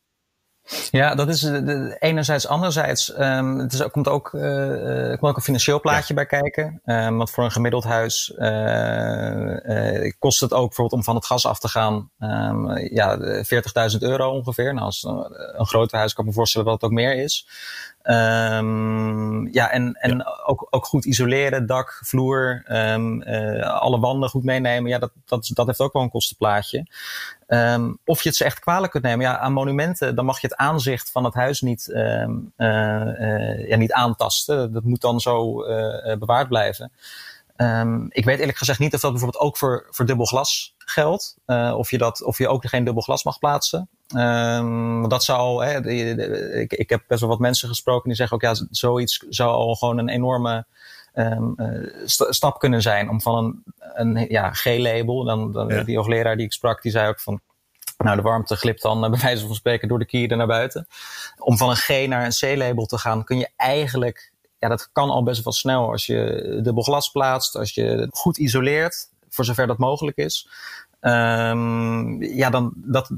Ja, 0.91 1.15
dat 1.15 1.27
is 1.27 1.39
de, 1.39 1.63
de, 1.63 1.95
enerzijds. 1.99 2.47
Anderzijds 2.47 3.19
um, 3.19 3.57
het 3.57 3.73
is, 3.73 3.81
komt, 3.91 4.07
ook, 4.07 4.31
uh, 4.33 5.09
er 5.09 5.17
komt 5.17 5.31
ook 5.31 5.38
een 5.38 5.43
financieel 5.43 5.79
plaatje 5.79 6.13
ja. 6.13 6.25
bij 6.25 6.25
kijken. 6.25 6.81
Um, 6.85 7.17
want 7.17 7.31
voor 7.31 7.43
een 7.43 7.51
gemiddeld 7.51 7.83
huis 7.83 8.33
uh, 8.38 8.45
uh, 9.63 10.11
kost 10.19 10.39
het 10.39 10.53
ook 10.53 10.67
bijvoorbeeld 10.67 10.99
om 10.99 11.03
van 11.03 11.15
het 11.15 11.25
gas 11.25 11.45
af 11.45 11.59
te 11.59 11.67
gaan 11.67 12.09
um, 12.19 12.77
ja, 12.77 13.17
40.000 13.19 13.97
euro 13.99 14.29
ongeveer. 14.29 14.73
Nou, 14.73 14.85
als 14.85 15.03
een, 15.03 15.25
een 15.59 15.67
groter 15.67 15.97
huis 15.97 16.13
kan 16.13 16.23
ik 16.23 16.29
me 16.29 16.35
voorstellen 16.35 16.67
dat 16.67 16.81
het 16.81 16.89
ook 16.89 16.97
meer 16.97 17.15
is. 17.15 17.47
Um, 18.11 19.53
ja, 19.53 19.71
en, 19.71 19.93
en 19.93 20.17
ja. 20.17 20.41
Ook, 20.45 20.67
ook 20.69 20.85
goed 20.85 21.05
isoleren, 21.05 21.65
dak, 21.65 21.99
vloer, 22.03 22.63
um, 22.67 23.21
uh, 23.21 23.79
alle 23.79 23.99
wanden 23.99 24.29
goed 24.29 24.43
meenemen. 24.43 24.91
Ja, 24.91 24.99
dat, 24.99 25.11
dat, 25.25 25.51
dat 25.53 25.65
heeft 25.65 25.79
ook 25.79 25.93
wel 25.93 26.01
een 26.01 26.09
kostenplaatje. 26.09 26.85
Um, 27.47 27.99
of 28.05 28.23
je 28.23 28.29
het 28.29 28.37
ze 28.37 28.43
echt 28.43 28.59
kwalijk 28.59 28.91
kunt 28.91 29.03
nemen. 29.03 29.25
Ja, 29.25 29.37
aan 29.37 29.53
monumenten, 29.53 30.15
dan 30.15 30.25
mag 30.25 30.41
je 30.41 30.47
het 30.47 30.55
aanzicht 30.55 31.11
van 31.11 31.23
het 31.23 31.33
huis 31.33 31.61
niet, 31.61 31.87
uh, 31.87 32.27
uh, 32.57 33.69
ja, 33.69 33.75
niet 33.75 33.93
aantasten. 33.93 34.73
Dat 34.73 34.83
moet 34.83 35.01
dan 35.01 35.19
zo 35.19 35.55
bewaard 36.19 36.47
blijven. 36.47 36.91
Um, 37.61 38.07
ik 38.09 38.25
weet 38.25 38.39
eerlijk 38.39 38.57
gezegd 38.57 38.79
niet 38.79 38.93
of 38.93 38.99
dat 38.99 39.11
bijvoorbeeld 39.11 39.43
ook 39.43 39.57
voor, 39.57 39.87
voor 39.89 40.05
dubbel 40.05 40.25
glas 40.25 40.75
geldt. 40.77 41.37
Uh, 41.45 41.73
of, 41.77 41.91
je 41.91 41.97
dat, 41.97 42.23
of 42.23 42.37
je 42.37 42.47
ook 42.47 42.67
geen 42.67 42.83
dubbel 42.83 43.03
glas 43.03 43.23
mag 43.23 43.39
plaatsen. 43.39 43.89
Um, 44.15 45.09
dat 45.09 45.23
zou 45.23 45.65
hè, 45.65 45.81
de, 45.81 46.15
de, 46.15 46.51
ik, 46.61 46.73
ik 46.73 46.89
heb 46.89 47.03
best 47.07 47.19
wel 47.19 47.29
wat 47.29 47.39
mensen 47.39 47.69
gesproken 47.69 48.07
die 48.07 48.15
zeggen 48.15 48.35
ook, 48.35 48.41
ja, 48.41 48.65
zoiets 48.69 49.25
zou 49.29 49.51
al 49.51 49.75
gewoon 49.75 49.97
een 49.97 50.09
enorme 50.09 50.65
um, 51.13 51.53
uh, 51.57 51.89
st 52.05 52.25
stap 52.29 52.59
kunnen 52.59 52.81
zijn 52.81 53.09
om 53.09 53.21
van 53.21 53.35
een, 53.35 53.63
een 54.15 54.25
ja, 54.29 54.51
G-label, 54.51 55.23
dan, 55.23 55.51
dan 55.51 55.67
ja. 55.67 55.83
die 55.83 55.97
hoogleraar 55.97 56.35
die 56.35 56.45
ik 56.45 56.53
sprak, 56.53 56.81
die 56.81 56.91
zei 56.91 57.07
ook 57.07 57.19
van, 57.19 57.41
nou, 57.97 58.15
de 58.15 58.21
warmte 58.21 58.55
glipt 58.55 58.81
dan 58.81 59.11
bij 59.11 59.19
wijze 59.19 59.45
van 59.45 59.55
spreken 59.55 59.87
door 59.87 59.99
de 59.99 60.05
kieren 60.05 60.37
naar 60.37 60.47
buiten. 60.47 60.87
Om 61.37 61.57
van 61.57 61.69
een 61.69 61.75
G 61.75 62.07
naar 62.07 62.25
een 62.25 62.55
C-label 62.55 62.85
te 62.85 62.97
gaan, 62.97 63.23
kun 63.23 63.37
je 63.37 63.49
eigenlijk 63.55 64.31
ja, 64.59 64.67
dat 64.67 64.89
kan 64.91 65.09
al 65.09 65.23
best 65.23 65.43
wel 65.43 65.53
snel 65.53 65.91
als 65.91 66.05
je 66.05 66.59
dubbel 66.63 66.83
glas 66.83 67.09
plaatst, 67.09 67.55
als 67.55 67.73
je 67.73 68.07
goed 68.11 68.37
isoleert, 68.37 69.09
voor 69.29 69.45
zover 69.45 69.67
dat 69.67 69.77
mogelijk 69.77 70.17
is. 70.17 70.47
Um, 71.01 72.23
ja, 72.23 72.49
dan 72.49 72.73
dat, 72.75 73.09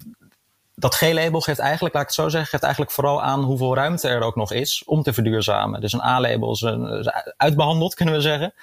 dat 0.75 0.95
G-label 0.95 1.41
geeft 1.41 1.59
eigenlijk, 1.59 1.93
laat 1.93 2.03
ik 2.03 2.09
het 2.09 2.19
zo 2.19 2.29
zeggen, 2.29 2.49
geeft 2.49 2.63
eigenlijk 2.63 2.93
vooral 2.93 3.23
aan 3.23 3.43
hoeveel 3.43 3.75
ruimte 3.75 4.07
er 4.07 4.21
ook 4.21 4.35
nog 4.35 4.51
is 4.51 4.83
om 4.85 5.03
te 5.03 5.13
verduurzamen. 5.13 5.81
Dus 5.81 5.93
een 5.93 6.03
A-label 6.03 6.51
is, 6.51 6.61
is, 6.61 7.11
uitbehandeld, 7.37 7.93
kunnen 7.93 8.13
we 8.13 8.21
zeggen. 8.21 8.53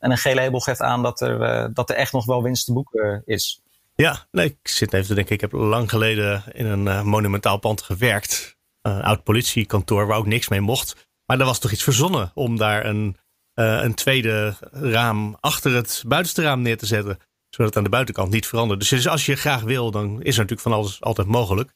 En 0.00 0.10
een 0.10 0.16
G-label 0.16 0.60
geeft 0.60 0.80
aan 0.80 1.02
dat 1.02 1.20
er, 1.20 1.40
uh, 1.40 1.66
dat 1.74 1.90
er 1.90 1.96
echt 1.96 2.12
nog 2.12 2.24
wel 2.24 2.42
winst 2.42 2.64
te 2.64 2.72
boeken 2.72 3.22
is. 3.24 3.62
Ja, 3.94 4.26
nee, 4.30 4.46
ik 4.46 4.68
zit 4.68 4.92
even 4.92 5.06
te 5.06 5.14
denken. 5.14 5.34
Ik 5.34 5.40
heb 5.40 5.52
lang 5.52 5.90
geleden 5.90 6.42
in 6.52 6.66
een 6.66 6.86
uh, 6.86 7.02
monumentaal 7.02 7.58
pand 7.58 7.82
gewerkt. 7.82 8.56
Een 8.82 9.02
oud 9.02 9.22
politiekantoor 9.22 10.06
waar 10.06 10.18
ook 10.18 10.26
niks 10.26 10.48
mee 10.48 10.60
mocht. 10.60 11.08
Maar 11.26 11.38
er 11.38 11.44
was 11.44 11.58
toch 11.58 11.70
iets 11.70 11.82
verzonnen 11.82 12.30
om 12.34 12.56
daar 12.56 12.84
een, 12.84 13.16
uh, 13.54 13.82
een 13.82 13.94
tweede 13.94 14.56
raam 14.70 15.36
achter 15.40 15.74
het 15.74 16.02
buitenste 16.06 16.42
raam 16.42 16.62
neer 16.62 16.78
te 16.78 16.86
zetten. 16.86 17.18
Zodat 17.48 17.68
het 17.68 17.76
aan 17.76 17.84
de 17.84 17.96
buitenkant 17.96 18.30
niet 18.30 18.46
verandert. 18.46 18.90
Dus 18.90 19.08
als 19.08 19.26
je 19.26 19.36
graag 19.36 19.60
wil, 19.60 19.90
dan 19.90 20.22
is 20.22 20.34
er 20.34 20.40
natuurlijk 20.40 20.60
van 20.60 20.72
alles 20.72 21.00
altijd 21.00 21.26
mogelijk. 21.26 21.72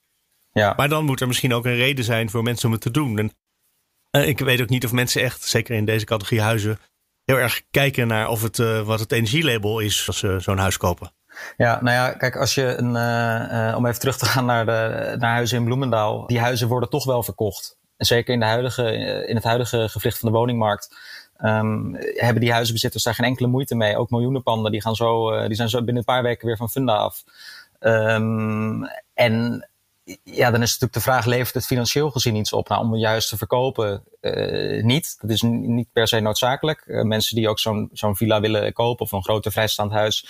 Ja. 0.50 0.74
Maar 0.76 0.88
dan 0.88 1.04
moet 1.04 1.20
er 1.20 1.26
misschien 1.26 1.54
ook 1.54 1.64
een 1.64 1.76
reden 1.76 2.04
zijn 2.04 2.30
voor 2.30 2.42
mensen 2.42 2.66
om 2.66 2.72
het 2.72 2.80
te 2.80 2.90
doen. 2.90 3.18
En 3.18 3.32
uh, 4.10 4.28
ik 4.28 4.38
weet 4.38 4.60
ook 4.60 4.68
niet 4.68 4.84
of 4.84 4.92
mensen 4.92 5.22
echt, 5.22 5.42
zeker 5.42 5.76
in 5.76 5.84
deze 5.84 6.04
categorie 6.04 6.42
huizen, 6.42 6.78
heel 7.24 7.36
erg 7.36 7.62
kijken 7.70 8.06
naar 8.06 8.28
of 8.28 8.42
het, 8.42 8.58
uh, 8.58 8.82
wat 8.82 9.00
het 9.00 9.12
energielabel 9.12 9.78
is 9.78 10.06
als 10.06 10.18
ze 10.18 10.40
zo'n 10.40 10.58
huis 10.58 10.76
kopen. 10.76 11.12
Ja, 11.56 11.82
nou 11.82 11.96
ja, 11.96 12.12
kijk, 12.12 12.36
als 12.36 12.54
je 12.54 12.76
een, 12.76 12.94
uh, 12.94 13.76
om 13.76 13.86
even 13.86 14.00
terug 14.00 14.18
te 14.18 14.26
gaan 14.26 14.44
naar, 14.44 14.66
de, 14.66 15.14
naar 15.18 15.32
huizen 15.32 15.58
in 15.58 15.64
Bloemendaal. 15.64 16.26
Die 16.26 16.40
huizen 16.40 16.68
worden 16.68 16.90
toch 16.90 17.04
wel 17.04 17.22
verkocht. 17.22 17.77
En 17.98 18.06
zeker 18.06 18.34
in, 18.34 18.40
de 18.40 18.46
huidige, 18.46 18.96
in 19.26 19.34
het 19.34 19.44
huidige 19.44 19.88
gewricht 19.88 20.18
van 20.18 20.32
de 20.32 20.38
woningmarkt. 20.38 20.96
Um, 21.44 21.96
hebben 22.00 22.40
die 22.40 22.52
huizenbezitters 22.52 23.04
daar 23.04 23.14
geen 23.14 23.26
enkele 23.26 23.48
moeite 23.48 23.74
mee. 23.74 23.96
Ook 23.96 24.10
miljoenenpanden, 24.10 24.72
die, 24.72 24.82
gaan 24.82 24.96
zo, 24.96 25.34
uh, 25.34 25.46
die 25.46 25.54
zijn 25.54 25.68
zo 25.68 25.78
binnen 25.78 25.96
een 25.96 26.04
paar 26.04 26.22
weken 26.22 26.46
weer 26.46 26.56
van 26.56 26.70
funda 26.70 26.96
af. 26.96 27.24
Um, 27.80 28.84
en 29.14 29.68
ja, 30.22 30.50
dan 30.50 30.62
is 30.62 30.78
natuurlijk 30.78 30.92
de 30.92 31.00
vraag, 31.00 31.24
levert 31.24 31.54
het 31.54 31.66
financieel 31.66 32.10
gezien 32.10 32.34
iets 32.34 32.52
op? 32.52 32.68
Nou, 32.68 32.84
om 32.84 32.96
juist 32.96 33.28
te 33.28 33.36
verkopen, 33.36 34.02
uh, 34.20 34.82
niet. 34.82 35.16
Dat 35.20 35.30
is 35.30 35.42
niet 35.42 35.88
per 35.92 36.08
se 36.08 36.20
noodzakelijk. 36.20 36.84
Mensen 36.86 37.36
die 37.36 37.48
ook 37.48 37.58
zo'n 37.58 37.88
zo'n 37.92 38.16
villa 38.16 38.40
willen 38.40 38.72
kopen 38.72 39.04
of 39.04 39.12
een 39.12 39.24
grote 39.24 39.50
vrijstaand 39.50 39.92
huis, 39.92 40.28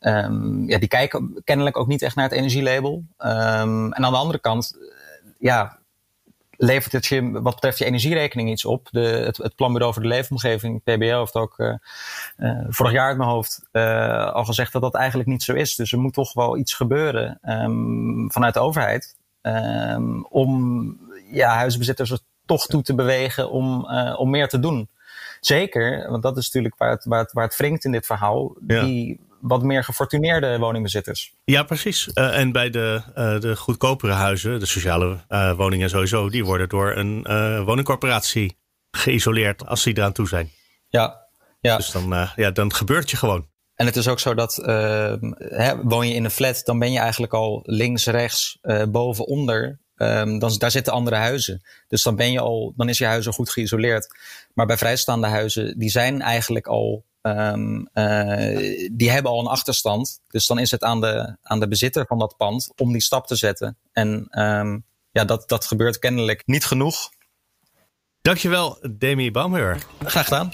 um, 0.00 0.68
ja, 0.68 0.78
die 0.78 0.88
kijken 0.88 1.40
kennelijk 1.44 1.76
ook 1.76 1.86
niet 1.86 2.02
echt 2.02 2.16
naar 2.16 2.28
het 2.28 2.38
energielabel. 2.38 3.04
En 3.16 3.96
aan 3.96 4.12
de 4.12 4.18
andere 4.18 4.38
kant, 4.38 4.78
ja, 5.38 5.78
levert 6.56 6.92
het 6.92 7.06
je 7.06 7.30
wat 7.30 7.54
betreft 7.54 7.78
je 7.78 7.84
energierekening 7.84 8.50
iets 8.50 8.64
op. 8.64 8.88
De, 8.90 9.00
het, 9.00 9.36
het 9.36 9.54
Planbureau 9.54 9.92
voor 9.92 10.02
de 10.02 10.08
Leefomgeving, 10.08 10.82
PBL, 10.82 11.18
heeft 11.18 11.34
ook 11.34 11.58
uh, 11.58 11.74
uh, 12.36 12.64
vorig 12.68 12.92
jaar 12.92 13.08
uit 13.08 13.16
mijn 13.16 13.28
hoofd 13.28 13.68
uh, 13.72 14.32
al 14.32 14.44
gezegd 14.44 14.72
dat 14.72 14.82
dat 14.82 14.94
eigenlijk 14.94 15.28
niet 15.28 15.42
zo 15.42 15.52
is. 15.52 15.76
Dus 15.76 15.92
er 15.92 15.98
moet 15.98 16.12
toch 16.12 16.32
wel 16.32 16.56
iets 16.56 16.74
gebeuren 16.74 17.38
um, 17.42 18.30
vanuit 18.32 18.54
de 18.54 18.60
overheid 18.60 19.16
um, 19.42 20.26
om 20.26 20.98
ja, 21.30 21.54
huizenbezitters 21.54 22.10
er 22.10 22.18
toch 22.46 22.66
toe 22.66 22.82
te 22.82 22.94
bewegen 22.94 23.50
om, 23.50 23.86
om 24.16 24.30
meer 24.30 24.48
te 24.48 24.60
doen. 24.60 24.88
Zeker, 25.40 26.10
want 26.10 26.22
dat 26.22 26.36
is 26.36 26.44
natuurlijk 26.44 26.74
waar 26.78 26.90
het, 26.90 27.04
waar 27.04 27.20
het, 27.20 27.32
waar 27.32 27.44
het 27.44 27.56
wringt 27.56 27.84
in 27.84 27.92
dit 27.92 28.06
verhaal. 28.06 28.54
Ja. 28.66 28.84
Die 28.84 29.20
wat 29.46 29.62
meer 29.62 29.84
gefortuneerde 29.84 30.58
woningbezitters. 30.58 31.34
Ja, 31.44 31.62
precies. 31.62 32.08
Uh, 32.14 32.38
en 32.38 32.52
bij 32.52 32.70
de, 32.70 33.02
uh, 33.08 33.40
de 33.40 33.56
goedkopere 33.56 34.12
huizen, 34.12 34.60
de 34.60 34.66
sociale 34.66 35.18
uh, 35.28 35.56
woningen 35.56 35.90
sowieso, 35.90 36.28
die 36.28 36.44
worden 36.44 36.68
door 36.68 36.96
een 36.96 37.22
woningcorporatie 37.64 38.58
geïsoleerd 38.90 39.66
als 39.66 39.82
die 39.82 39.96
eraan 39.96 40.12
toe 40.12 40.28
zijn. 40.28 40.50
Ja, 40.88 41.26
ja. 41.60 41.76
Dus 41.76 41.90
dan, 41.90 42.28
ja, 42.36 42.50
dan 42.50 42.74
gebeurt 42.74 43.10
je 43.10 43.16
gewoon. 43.16 43.46
En 43.74 43.86
het 43.86 43.96
is 43.96 44.08
ook 44.08 44.20
zo 44.20 44.34
dat 44.34 44.54
hè, 45.36 45.82
woon 45.82 46.08
je 46.08 46.14
in 46.14 46.24
een 46.24 46.30
flat, 46.30 46.60
dan 46.64 46.78
ben 46.78 46.92
je 46.92 46.98
eigenlijk 46.98 47.32
al 47.32 47.62
links, 47.64 48.06
rechts, 48.06 48.58
boven, 48.88 49.26
onder. 49.26 49.78
Um, 49.96 50.38
dan, 50.38 50.58
daar 50.58 50.70
zitten 50.70 50.92
andere 50.92 51.16
huizen. 51.16 51.62
Dus 51.88 52.02
dan, 52.02 52.16
ben 52.16 52.32
je 52.32 52.40
al, 52.40 52.72
dan 52.76 52.88
is 52.88 52.98
je 52.98 53.06
huis 53.06 53.26
al 53.26 53.32
goed 53.32 53.50
geïsoleerd. 53.50 54.16
Maar 54.54 54.66
bij 54.66 54.76
vrijstaande 54.76 55.26
huizen, 55.26 55.78
die 55.78 55.90
zijn 55.90 56.20
eigenlijk 56.22 56.66
al 56.66 57.04
Um, 57.26 57.88
uh, 57.94 58.88
die 58.92 59.10
hebben 59.10 59.32
al 59.32 59.40
een 59.40 59.46
achterstand. 59.46 60.20
Dus 60.28 60.46
dan 60.46 60.58
is 60.58 60.70
het 60.70 60.82
aan 60.82 61.00
de, 61.00 61.36
aan 61.42 61.60
de 61.60 61.68
bezitter 61.68 62.06
van 62.06 62.18
dat 62.18 62.36
pand 62.36 62.72
om 62.76 62.92
die 62.92 63.02
stap 63.02 63.26
te 63.26 63.36
zetten. 63.36 63.78
En 63.92 64.08
um, 64.30 64.84
ja, 65.10 65.24
dat, 65.24 65.48
dat 65.48 65.66
gebeurt 65.66 65.98
kennelijk 65.98 66.42
niet 66.46 66.64
genoeg. 66.64 67.10
Dankjewel, 68.20 68.78
Demi 68.98 69.30
Baumheur. 69.30 69.78
Graag 70.04 70.24
gedaan. 70.24 70.52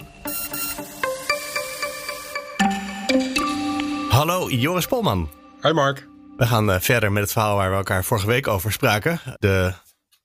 Hallo, 4.09 4.51
Joris 4.51 4.87
Polman. 4.87 5.31
Hi 5.63 5.73
Mark. 5.73 6.09
We 6.37 6.47
gaan 6.47 6.71
uh, 6.71 6.81
verder 6.81 7.13
met 7.13 7.23
het 7.23 7.33
verhaal 7.33 7.57
waar 7.57 7.71
we 7.71 7.77
elkaar 7.77 8.05
vorige 8.05 8.27
week 8.27 8.49
over 8.49 8.73
spraken. 8.73 9.21
De 9.39 9.75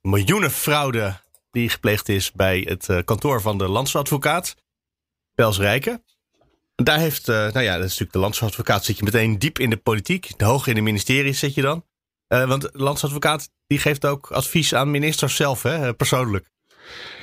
miljoenen 0.01 0.51
fraude 0.51 1.19
die 1.51 1.69
gepleegd 1.69 2.09
is 2.09 2.31
bij 2.31 2.59
het 2.59 2.87
uh, 2.87 2.99
kantoor 3.05 3.41
van 3.41 3.57
de 3.57 3.67
landsadvocaat. 3.67 4.55
Pels 5.33 5.57
Rijken. 5.57 6.03
Daar 6.83 6.99
heeft, 6.99 7.29
uh, 7.29 7.35
nou 7.35 7.59
ja, 7.59 7.73
dat 7.73 7.83
is 7.83 7.89
natuurlijk 7.89 8.11
de 8.11 8.19
landsadvocaat. 8.19 8.85
Zit 8.85 8.97
je 8.97 9.03
meteen 9.03 9.39
diep 9.39 9.59
in 9.59 9.69
de 9.69 9.77
politiek. 9.77 10.29
Hoog 10.37 10.67
in 10.67 10.75
de 10.75 10.81
ministeries 10.81 11.39
zit 11.39 11.53
je 11.53 11.61
dan. 11.61 11.85
Uh, 12.27 12.47
want 12.47 12.61
de 12.61 12.69
landsadvocaat 12.73 13.49
die 13.67 13.79
geeft 13.79 14.05
ook 14.05 14.31
advies 14.31 14.73
aan 14.73 14.91
ministers 14.91 15.35
zelf, 15.35 15.63
hè, 15.63 15.93
persoonlijk. 15.93 16.49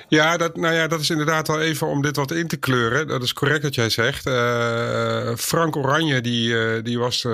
Ja, 0.08 0.36
dat, 0.36 0.56
nou 0.56 0.74
ja, 0.74 0.86
dat 0.86 1.00
is 1.00 1.10
inderdaad 1.10 1.46
wel 1.46 1.60
even 1.60 1.86
om 1.86 2.02
dit 2.02 2.16
wat 2.16 2.30
in 2.30 2.48
te 2.48 2.56
kleuren. 2.56 3.08
Dat 3.08 3.22
is 3.22 3.32
correct 3.32 3.62
wat 3.62 3.74
jij 3.74 3.90
zegt. 3.90 4.26
Uh, 4.26 5.34
Frank 5.36 5.76
Oranje, 5.76 6.20
die, 6.20 6.82
die 6.82 6.98
was 6.98 7.26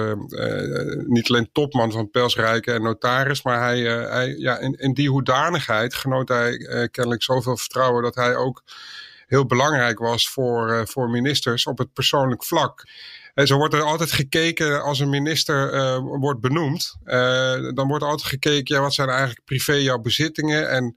niet 1.06 1.28
alleen 1.28 1.48
topman 1.52 1.92
van 1.92 2.10
Pelsrijken 2.10 2.74
en 2.74 2.82
notaris, 2.82 3.42
maar 3.42 3.60
hij, 3.60 3.80
hij, 3.80 4.34
ja, 4.36 4.58
in, 4.58 4.72
in 4.72 4.94
die 4.94 5.10
hoedanigheid 5.10 5.94
genoot 5.94 6.28
hij 6.28 6.58
kennelijk 6.90 7.22
zoveel 7.22 7.56
vertrouwen 7.56 8.02
dat 8.02 8.14
hij 8.14 8.36
ook 8.36 8.62
heel 9.28 9.46
belangrijk 9.46 9.98
was 9.98 10.28
voor, 10.28 10.70
uh, 10.70 10.80
voor 10.84 11.10
ministers 11.10 11.66
op 11.66 11.78
het 11.78 11.92
persoonlijk 11.92 12.44
vlak. 12.44 12.84
En 13.34 13.46
zo 13.46 13.56
wordt 13.56 13.74
er 13.74 13.82
altijd 13.82 14.12
gekeken 14.12 14.82
als 14.82 14.98
een 14.98 15.08
minister 15.08 15.74
uh, 15.74 15.98
wordt 15.98 16.40
benoemd. 16.40 16.96
Uh, 17.04 17.14
dan 17.74 17.88
wordt 17.88 18.04
altijd 18.04 18.28
gekeken, 18.28 18.74
ja, 18.74 18.80
wat 18.80 18.94
zijn 18.94 19.08
eigenlijk 19.08 19.44
privé 19.44 19.72
jouw 19.72 19.98
bezittingen? 19.98 20.70
En 20.70 20.96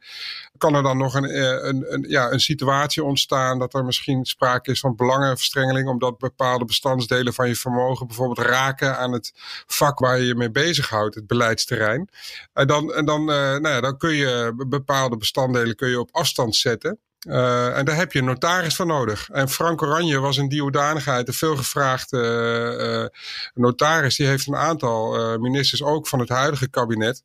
kan 0.58 0.76
er 0.76 0.84
dan 0.84 0.98
nog 0.98 1.14
een, 1.14 1.40
een, 1.68 1.94
een, 1.94 2.06
ja, 2.08 2.32
een 2.32 2.40
situatie 2.40 3.04
ontstaan 3.04 3.60
dat 3.60 3.74
er 3.74 3.86
misschien 3.86 4.26
sprake 4.26 4.72
is 4.72 4.80
van 4.80 4.96
belangenverstrengeling, 4.96 5.88
omdat 5.88 6.18
bepaalde 6.18 6.66
bestandsdelen 6.66 7.34
van 7.34 7.48
je 7.48 7.56
vermogen 7.56 8.08
bijvoorbeeld 8.08 8.48
raken 8.48 8.98
aan 8.98 9.12
het 9.12 9.32
vak 9.66 10.00
waar 10.00 10.20
je 10.20 10.26
je 10.26 10.36
mee 10.36 10.52
bezighoudt, 10.52 11.16
het 11.16 11.28
beleidsterrein. 11.28 12.10
En 12.54 12.68
dan, 12.68 12.94
en 12.94 13.06
dan, 13.06 13.26
nou 13.26 13.68
ja, 13.68 13.82
dan 13.82 13.98
kun 13.98 14.14
je 14.14 14.54
bepaalde 14.68 15.18
bestanddelen 15.18 15.76
kun 15.76 15.90
je 15.90 16.00
op 16.00 16.10
afstand 16.12 16.56
zetten. 16.56 17.00
Uh, 17.28 17.78
en 17.78 17.86
daar 17.86 17.96
heb 17.96 18.12
je 18.12 18.20
een 18.20 18.26
notaris 18.26 18.76
voor 18.76 18.86
nodig. 18.86 19.30
En 19.30 19.50
Frank 19.50 19.82
Oranje 19.82 20.20
was 20.20 20.38
in 20.38 20.48
die 20.48 20.62
hoedanigheid 20.62 21.28
een 21.28 21.34
veelgevraagde 21.34 22.18
uh, 22.80 23.02
uh, 23.02 23.06
notaris. 23.54 24.16
Die 24.16 24.28
heeft 24.28 24.48
een 24.48 24.56
aantal 24.56 25.38
ministers, 25.40 25.84
ook 25.84 26.08
van 26.08 26.20
het 26.20 26.30
huidige 26.30 26.70
kabinet. 26.70 27.24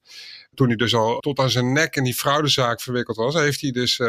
Toen 0.55 0.67
hij 0.67 0.77
dus 0.77 0.95
al 0.95 1.19
tot 1.19 1.39
aan 1.39 1.51
zijn 1.51 1.73
nek 1.73 1.97
in 1.97 2.05
die 2.05 2.15
fraudezaak 2.15 2.81
verwikkeld 2.81 3.17
was, 3.17 3.35
heeft 3.35 3.61
hij 3.61 3.71
dus 3.71 4.01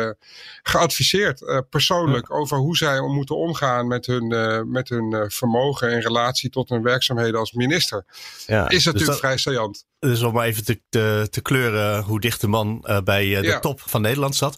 geadviseerd 0.64 1.66
persoonlijk 1.70 2.34
over 2.34 2.58
hoe 2.58 2.78
zij 2.78 3.02
moeten 3.02 3.38
omgaan 3.38 3.88
met 3.88 4.06
hun, 4.06 4.28
met 4.72 4.90
hun 4.90 5.32
vermogen 5.32 5.92
in 5.92 6.00
relatie 6.00 6.50
tot 6.50 6.70
hun 6.70 6.82
werkzaamheden 6.82 7.40
als 7.40 7.52
minister. 7.52 8.06
Ja, 8.46 8.70
Is 8.70 8.86
natuurlijk 8.86 8.98
dus 8.98 9.06
dat, 9.06 9.18
vrij 9.18 9.38
saillant. 9.38 9.86
Dus 10.00 10.22
om 10.22 10.34
maar 10.34 10.46
even 10.46 10.66
te, 10.66 10.82
te, 10.90 11.28
te 11.30 11.42
kleuren 11.42 12.04
hoe 12.04 12.20
dicht 12.20 12.42
de 12.42 12.48
man 12.48 12.86
bij 13.04 13.24
de 13.24 13.42
ja. 13.42 13.60
top 13.60 13.82
van 13.82 14.02
Nederland 14.02 14.36
zat. 14.36 14.58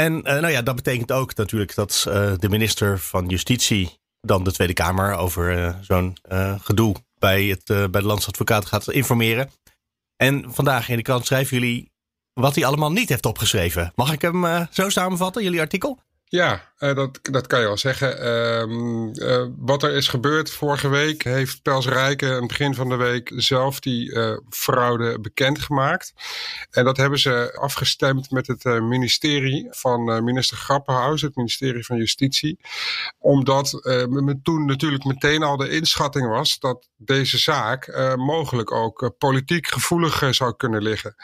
En 0.00 0.16
uh, 0.16 0.22
nou 0.22 0.48
ja, 0.48 0.62
dat 0.62 0.76
betekent 0.76 1.12
ook 1.12 1.34
natuurlijk 1.34 1.74
dat 1.74 2.04
uh, 2.08 2.32
de 2.38 2.48
minister 2.48 2.98
van 2.98 3.26
Justitie 3.26 3.98
dan 4.20 4.44
de 4.44 4.52
Tweede 4.52 4.72
Kamer 4.72 5.14
over 5.14 5.58
uh, 5.58 5.74
zo'n 5.80 6.16
gedoe 6.60 6.94
bij, 7.18 7.44
het, 7.44 7.64
bij 7.64 8.00
de 8.00 8.06
landsadvocaat 8.06 8.66
gaat 8.66 8.90
informeren. 8.90 9.50
En 10.16 10.44
vandaag 10.48 10.88
in 10.88 10.96
de 10.96 11.02
krant 11.02 11.26
schrijven 11.26 11.58
jullie 11.58 11.90
wat 12.32 12.54
hij 12.54 12.64
allemaal 12.64 12.92
niet 12.92 13.08
heeft 13.08 13.26
opgeschreven. 13.26 13.92
Mag 13.94 14.12
ik 14.12 14.22
hem 14.22 14.68
zo 14.70 14.88
samenvatten, 14.88 15.42
jullie 15.42 15.60
artikel? 15.60 15.98
Ja, 16.28 16.72
uh, 16.78 16.94
dat, 16.94 17.18
dat 17.22 17.46
kan 17.46 17.60
je 17.60 17.66
wel 17.66 17.76
zeggen. 17.76 18.22
Uh, 18.22 19.28
uh, 19.28 19.46
wat 19.56 19.82
er 19.82 19.92
is 19.92 20.08
gebeurd 20.08 20.50
vorige 20.50 20.88
week 20.88 21.22
heeft 21.22 21.62
Pels 21.62 21.86
Rijken 21.86 22.28
aan 22.28 22.34
het 22.34 22.46
begin 22.46 22.74
van 22.74 22.88
de 22.88 22.96
week 22.96 23.32
zelf 23.34 23.80
die 23.80 24.10
uh, 24.10 24.38
fraude 24.50 25.20
bekendgemaakt. 25.20 26.12
En 26.70 26.84
dat 26.84 26.96
hebben 26.96 27.18
ze 27.18 27.56
afgestemd 27.60 28.30
met 28.30 28.46
het 28.46 28.64
ministerie 28.64 29.66
van 29.70 30.24
minister 30.24 30.56
Grappenhuis, 30.56 31.22
het 31.22 31.36
ministerie 31.36 31.84
van 31.84 31.96
Justitie. 31.96 32.58
Omdat 33.18 33.70
toen 34.42 34.64
natuurlijk 34.64 35.04
meteen 35.04 35.42
al 35.42 35.56
de 35.56 35.70
inschatting 35.70 36.28
was 36.28 36.58
dat 36.58 36.88
deze 36.96 37.38
zaak 37.38 38.14
mogelijk 38.16 38.72
ook 38.72 39.14
politiek 39.18 39.66
gevoelig 39.66 40.34
zou 40.34 40.56
kunnen 40.56 40.82
liggen. 40.82 41.14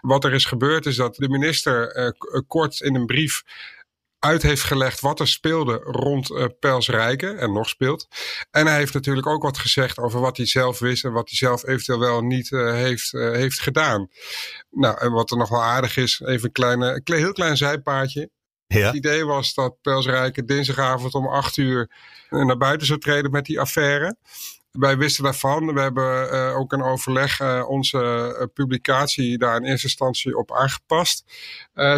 Wat 0.00 0.24
er 0.24 0.32
is 0.32 0.44
gebeurd 0.44 0.86
is 0.86 0.96
dat 0.96 1.14
de 1.14 1.28
minister 1.28 2.14
kort 2.46 2.80
in 2.80 2.94
een 2.94 3.06
brief 3.06 3.42
uit 4.18 4.42
heeft 4.42 4.62
gelegd 4.62 5.00
wat 5.00 5.20
er 5.20 5.28
speelde 5.28 5.76
rond 5.76 6.30
uh, 6.30 6.44
Pels 6.60 6.88
Rijken 6.88 7.38
en 7.38 7.52
nog 7.52 7.68
speelt. 7.68 8.08
En 8.50 8.66
hij 8.66 8.76
heeft 8.76 8.94
natuurlijk 8.94 9.26
ook 9.26 9.42
wat 9.42 9.58
gezegd 9.58 9.98
over 9.98 10.20
wat 10.20 10.36
hij 10.36 10.46
zelf 10.46 10.78
wist 10.78 11.04
en 11.04 11.12
wat 11.12 11.28
hij 11.28 11.38
zelf 11.38 11.66
eventueel 11.66 11.98
wel 11.98 12.22
niet 12.22 12.50
uh, 12.50 12.72
heeft, 12.72 13.12
uh, 13.12 13.32
heeft 13.32 13.60
gedaan. 13.60 14.08
Nou, 14.70 14.98
en 14.98 15.12
wat 15.12 15.30
er 15.30 15.36
nog 15.36 15.48
wel 15.48 15.62
aardig 15.62 15.96
is, 15.96 16.20
even 16.20 16.44
een 16.44 16.52
kleine, 16.52 17.00
een 17.04 17.14
heel 17.14 17.32
klein 17.32 17.56
zijpaadje. 17.56 18.30
Ja. 18.66 18.86
Het 18.86 18.94
idee 18.94 19.24
was 19.24 19.54
dat 19.54 19.80
Pels 19.80 20.06
Rijken 20.06 20.46
dinsdagavond 20.46 21.14
om 21.14 21.26
acht 21.26 21.56
uur 21.56 21.90
naar 22.30 22.56
buiten 22.56 22.86
zou 22.86 22.98
treden 22.98 23.30
met 23.30 23.44
die 23.44 23.60
affaire 23.60 24.16
wij 24.78 24.96
wisten 24.96 25.24
daarvan. 25.24 25.74
We 25.74 25.80
hebben 25.80 26.32
uh, 26.32 26.56
ook 26.56 26.72
een 26.72 26.82
overleg 26.82 27.40
uh, 27.40 27.68
onze 27.68 27.98
uh, 28.40 28.46
publicatie 28.54 29.38
daar 29.38 29.56
in 29.56 29.64
eerste 29.64 29.86
instantie 29.86 30.36
op 30.36 30.52
aangepast. 30.52 31.24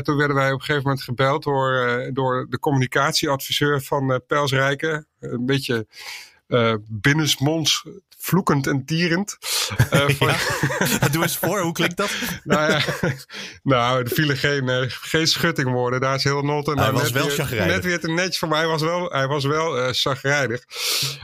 toen 0.03 0.17
werden 0.17 0.37
wij 0.37 0.53
op 0.53 0.59
een 0.59 0.65
gegeven 0.65 0.83
moment 0.83 1.03
gebeld 1.03 1.43
door, 1.43 2.11
door 2.13 2.47
de 2.51 2.59
communicatieadviseur 2.59 3.83
van 3.83 4.23
Pelsrijken. 4.27 5.07
Een 5.21 5.47
beetje 5.47 5.87
binnensmonds 6.89 7.87
vloekend 8.21 8.67
en 8.67 8.85
tierend. 8.85 9.37
Uh, 9.93 10.09
ja. 10.09 10.37
Doe 11.13 11.23
eens 11.23 11.37
voor, 11.37 11.61
hoe 11.61 11.73
klinkt 11.73 11.97
dat? 11.97 12.11
nou 12.45 12.71
ja, 12.73 12.81
nou, 13.63 14.03
er 14.03 14.09
vielen 14.09 14.37
geen, 14.37 14.69
uh, 14.69 14.83
geen 14.89 15.27
schuttingwoorden. 15.27 16.01
Daar 16.01 16.15
is 16.15 16.25
heel 16.25 16.43
not. 16.43 16.69
En 16.69 16.79
hij 16.79 16.93
was 16.93 17.11
wel 17.11 17.29
chagrijnig. 17.29 17.75
Net 17.75 17.85
weer 17.85 18.01
te 18.01 18.11
netjes 18.11 18.39
voor 18.39 18.49
mij. 18.49 18.59
Hij 18.59 18.69
was 18.69 18.83
wel, 18.83 19.11
hij 19.11 19.27
was 19.27 19.45
wel 19.45 19.79
uh, 19.79 19.89
chagrijnig. 19.91 20.65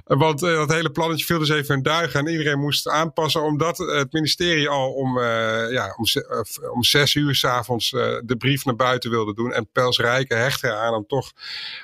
Want 0.04 0.40
dat 0.40 0.72
hele 0.72 0.90
plannetje 0.90 1.24
viel 1.24 1.38
dus 1.38 1.48
even 1.48 1.76
in 1.76 1.82
duigen. 1.82 2.20
En 2.20 2.26
iedereen 2.32 2.58
moest 2.58 2.88
aanpassen. 2.88 3.42
Omdat 3.42 3.78
het 3.78 4.12
ministerie 4.12 4.68
al 4.68 4.92
om, 4.92 5.20
ja, 5.70 5.94
om, 5.96 6.04
om 6.70 6.84
zes 6.84 7.14
uur 7.14 7.34
s'avonds 7.34 7.90
de 8.24 8.36
brief 8.38 8.64
naar 8.64 8.76
buiten 8.76 9.10
wilde 9.10 9.34
doen. 9.34 9.52
En 9.52 9.68
Pels 9.72 9.98
Rijken 9.98 10.38
hechtte 10.38 10.74
aan 10.74 10.94
om 10.94 11.06
toch 11.06 11.32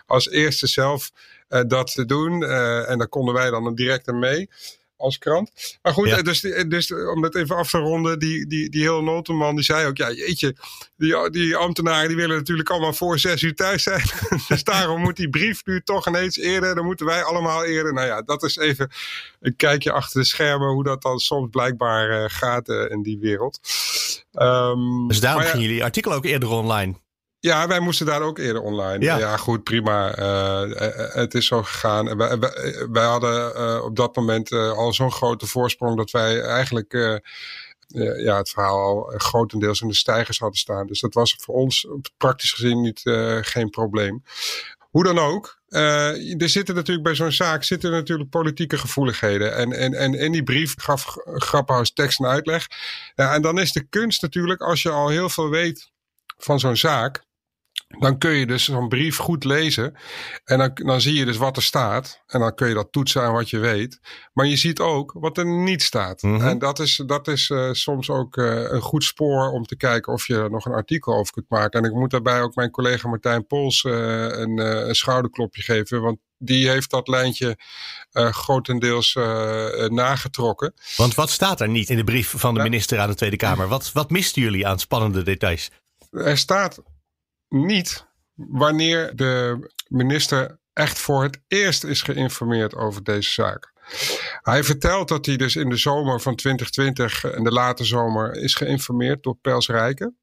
als 0.07 0.31
eerste 0.31 0.67
zelf 0.67 1.11
dat 1.67 1.93
te 1.93 2.05
doen. 2.05 2.45
en 2.85 2.99
daar 2.99 3.09
konden 3.09 3.35
wij 3.35 3.51
dan 3.51 3.75
direct 3.75 4.09
aan 4.09 4.19
mee 4.19 4.49
als 5.03 5.19
krant. 5.19 5.79
Maar 5.83 5.93
goed, 5.93 6.25
dus, 6.25 6.41
dus 6.69 6.93
om 6.93 7.23
dat 7.23 7.35
even 7.35 7.57
af 7.57 7.71
te 7.71 7.79
ronden, 7.79 8.19
die, 8.19 8.47
die, 8.47 8.71
die 8.71 8.83
hele 8.83 9.03
notenman 9.03 9.55
die 9.55 9.65
zei 9.65 9.87
ook, 9.87 9.97
ja 9.97 10.13
jeetje, 10.13 10.57
die, 10.97 11.31
die 11.31 11.57
ambtenaren 11.57 12.09
die 12.09 12.17
willen 12.17 12.37
natuurlijk 12.37 12.71
allemaal 12.71 12.93
voor 12.93 13.19
zes 13.19 13.43
uur 13.43 13.55
thuis 13.55 13.83
zijn. 13.83 14.03
dus 14.49 14.65
daarom 14.65 15.01
moet 15.01 15.17
die 15.17 15.29
brief 15.29 15.65
nu 15.65 15.81
toch 15.81 16.09
ineens 16.09 16.37
eerder, 16.37 16.75
dan 16.75 16.85
moeten 16.85 17.07
wij 17.07 17.23
allemaal 17.23 17.65
eerder. 17.65 17.93
Nou 17.93 18.07
ja, 18.07 18.23
dat 18.23 18.43
is 18.43 18.57
even 18.57 18.91
een 19.41 19.57
kijkje 19.57 19.93
achter 19.93 20.21
de 20.21 20.27
schermen 20.27 20.69
hoe 20.69 20.85
dat 20.85 21.03
dan 21.03 21.19
soms 21.19 21.49
blijkbaar 21.51 22.31
gaat 22.31 22.69
in 22.69 23.03
die 23.03 23.19
wereld. 23.19 23.61
Um, 24.33 25.09
dus 25.09 25.21
daarom 25.21 25.43
ja, 25.43 25.49
gingen 25.49 25.67
jullie 25.67 25.85
artikel 25.85 26.13
ook 26.13 26.25
eerder 26.25 26.49
online? 26.49 26.95
Ja, 27.43 27.67
wij 27.67 27.81
moesten 27.81 28.07
daar 28.07 28.23
ook 28.23 28.39
eerder 28.39 28.63
online. 28.63 29.05
Ja, 29.05 29.37
goed, 29.37 29.63
prima. 29.63 30.19
Uh, 30.19 30.63
het 31.15 31.35
is 31.35 31.47
zo 31.47 31.63
gegaan. 31.63 32.17
Wij, 32.17 32.39
wij, 32.91 33.05
hadden 33.05 33.53
uh, 33.57 33.85
op 33.85 33.97
dat 33.97 34.17
moment 34.17 34.53
al 34.53 34.93
zo'n 34.93 35.13
grote 35.13 35.47
voorsprong 35.47 35.97
dat 35.97 36.11
wij 36.11 36.41
eigenlijk 36.41 36.93
ja, 38.17 38.37
het 38.37 38.51
verhaal 38.51 38.79
al 38.79 39.13
grotendeels 39.17 39.81
in 39.81 39.89
de 39.89 39.95
stijgers 39.95 40.39
hadden 40.39 40.59
staan. 40.59 40.87
Dus 40.87 41.01
dat 41.01 41.15
was 41.15 41.37
voor 41.41 41.55
ons 41.55 41.87
praktisch 42.17 42.53
gezien 42.53 42.81
niet, 42.81 43.01
geen 43.41 43.71
probleem. 43.71 44.23
Hoe 44.91 45.05
dan 45.05 45.19
ook, 45.19 45.61
uh, 45.69 46.43
er 46.43 46.49
zitten 46.49 46.75
natuurlijk 46.75 47.07
bij 47.07 47.15
zo'n 47.15 47.33
zaak 47.33 47.65
zitten 47.65 47.91
natuurlijk 47.91 48.31
politieke 48.31 48.79
gevoeligheden. 48.79 49.55
En, 49.55 49.73
en, 49.73 49.95
en 49.95 50.15
in 50.15 50.33
die 50.33 50.43
brief 50.43 50.75
gaf 50.79 51.17
Grappenhuis 51.25 51.93
tekst 51.93 52.21
en 52.21 52.27
uitleg. 52.27 52.67
Ja, 53.15 53.35
en 53.35 53.43
dan 53.43 53.59
is 53.59 53.73
de 53.73 53.89
kunst 53.89 54.23
natuurlijk, 54.23 54.61
als 54.61 54.83
je 54.83 54.91
al 54.91 55.09
heel 55.09 55.29
veel 55.29 55.49
weet 55.49 55.91
van 56.37 56.61
zo'n 56.61 56.77
zaak, 56.77 57.25
dan 57.99 58.19
kun 58.19 58.31
je 58.31 58.47
dus 58.47 58.65
zo'n 58.65 58.89
brief 58.89 59.17
goed 59.17 59.45
lezen. 59.45 59.95
En 60.45 60.59
dan, 60.59 60.71
dan 60.75 61.01
zie 61.01 61.15
je 61.15 61.25
dus 61.25 61.37
wat 61.37 61.57
er 61.57 61.63
staat. 61.63 62.23
En 62.27 62.41
dan 62.41 62.55
kun 62.55 62.69
je 62.69 62.75
dat 62.75 62.93
toetsen 62.93 63.23
aan 63.23 63.33
wat 63.33 63.51
je 63.51 63.59
weet. 63.59 64.01
Maar 64.33 64.47
je 64.47 64.57
ziet 64.57 64.81
ook 64.81 65.13
wat 65.19 65.39
er 65.39 65.47
niet 65.47 65.83
staat. 65.83 66.23
Mhm. 66.23 66.47
En 66.47 66.59
dat 66.59 66.79
is, 66.79 67.03
dat 67.07 67.29
is 67.29 67.49
uh, 67.49 67.73
soms 67.73 68.11
ook 68.11 68.37
uh, 68.37 68.71
een 68.71 68.81
goed 68.81 69.05
spoor 69.05 69.51
om 69.51 69.65
te 69.65 69.77
kijken 69.77 70.13
of 70.13 70.27
je 70.27 70.35
er 70.35 70.51
nog 70.51 70.67
een 70.67 70.73
artikel 70.73 71.15
over 71.15 71.33
kunt 71.33 71.49
maken. 71.49 71.81
En 71.81 71.91
ik 71.91 71.95
moet 71.95 72.11
daarbij 72.11 72.43
ook 72.43 72.55
mijn 72.55 72.71
collega 72.71 73.09
Martijn 73.09 73.47
Pols 73.47 73.83
uh, 73.83 73.93
een, 74.29 74.59
een 74.59 74.95
schouderklopje 74.95 75.63
geven. 75.63 76.01
Want 76.01 76.19
die 76.39 76.69
heeft 76.69 76.91
dat 76.91 77.09
lijntje 77.09 77.59
grotendeels 78.13 79.19
nagetrokken. 79.89 80.75
Want 80.97 81.15
wat 81.15 81.31
staat 81.31 81.61
er 81.61 81.69
niet 81.69 81.91
in 81.91 81.97
de 81.97 82.05
brief 82.05 82.35
van 82.37 82.55
de 82.55 82.63
minister 82.63 82.99
aan 82.99 83.09
de 83.09 83.15
Tweede 83.15 83.37
Kamer? 83.37 83.69
Wat, 83.69 83.93
wat 83.93 84.11
misten 84.11 84.43
jullie 84.43 84.67
aan 84.67 84.79
spannende 84.79 85.23
details? 85.23 85.71
Er 86.11 86.39
staat 86.39 86.83
niet 87.53 88.07
wanneer 88.35 89.17
de 89.17 89.59
minister 89.89 90.59
echt 90.73 90.99
voor 90.99 91.23
het 91.23 91.41
eerst 91.49 91.85
is 91.85 92.03
geïnformeerd 92.03 92.75
over 92.75 93.05
deze 93.05 93.33
zaak. 93.33 93.73
Hij 94.41 94.65
vertelt 94.65 95.09
dat 95.09 95.27
hij 95.27 95.37
dus 95.37 95.57
in 95.57 95.69
de 95.69 95.77
zomer 95.77 96.21
van 96.21 96.37
2020 96.37 97.25
en 97.25 97.45
de 97.45 97.53
late 97.53 97.85
zomer 97.85 98.37
is 98.37 98.55
geïnformeerd 98.55 99.23
door 99.23 99.37
Pels 99.41 99.69
Rijken. 99.69 100.17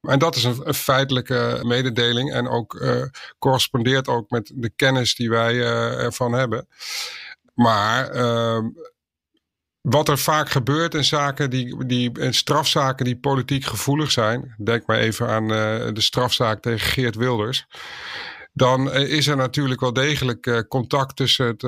En 0.00 0.18
dat 0.18 0.36
is 0.36 0.44
een, 0.44 0.74
feitelijke 0.74 1.60
mededeling 1.62 2.32
en 2.32 2.48
ook 2.48 2.74
uh, 2.74 3.04
correspondeert 3.38 4.08
ook 4.08 4.30
met 4.30 4.52
de 4.54 4.70
kennis 4.70 5.14
die 5.14 5.30
wij 5.30 5.54
uh, 5.54 6.04
ervan 6.04 6.32
hebben. 6.32 6.68
Maar 7.54 8.14
uh, 8.16 8.58
wat 9.90 10.08
er 10.08 10.18
vaak 10.18 10.50
gebeurt 10.50 10.94
in 10.94 11.04
zaken 11.04 11.50
die, 11.50 11.86
die 11.86 12.12
strafzaken 12.30 13.04
die 13.04 13.18
politiek 13.18 13.64
gevoelig 13.64 14.10
zijn. 14.10 14.54
Denk 14.64 14.86
maar 14.86 14.98
even 14.98 15.28
aan 15.28 15.42
uh, 15.42 15.48
de 15.92 16.00
strafzaak 16.00 16.62
tegen 16.62 16.88
Geert 16.88 17.16
Wilders. 17.16 17.66
Dan 18.52 18.86
uh, 18.88 19.12
is 19.12 19.26
er 19.26 19.36
natuurlijk 19.36 19.80
wel 19.80 19.92
degelijk 19.92 20.46
uh, 20.46 20.58
contact 20.68 21.16
tussen, 21.16 21.46
het, 21.46 21.60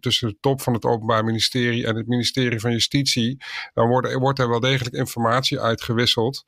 tussen 0.00 0.28
de 0.28 0.36
top 0.40 0.60
van 0.62 0.72
het 0.72 0.84
Openbaar 0.84 1.24
Ministerie 1.24 1.86
en 1.86 1.96
het 1.96 2.06
ministerie 2.06 2.60
van 2.60 2.72
Justitie. 2.72 3.36
Dan 3.74 3.88
wordt, 3.88 4.12
wordt 4.12 4.38
er 4.38 4.48
wel 4.48 4.60
degelijk 4.60 4.94
informatie 4.94 5.60
uitgewisseld. 5.60 6.44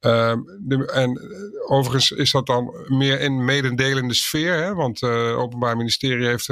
De, 0.00 0.90
en 0.92 1.20
overigens 1.66 2.10
is 2.10 2.30
dat 2.30 2.46
dan 2.46 2.86
meer 2.86 3.20
in 3.20 3.44
mededelende 3.44 4.14
sfeer, 4.14 4.54
hè? 4.54 4.74
want 4.74 5.00
het 5.00 5.34
Openbaar 5.34 5.76
Ministerie 5.76 6.26
heeft, 6.26 6.48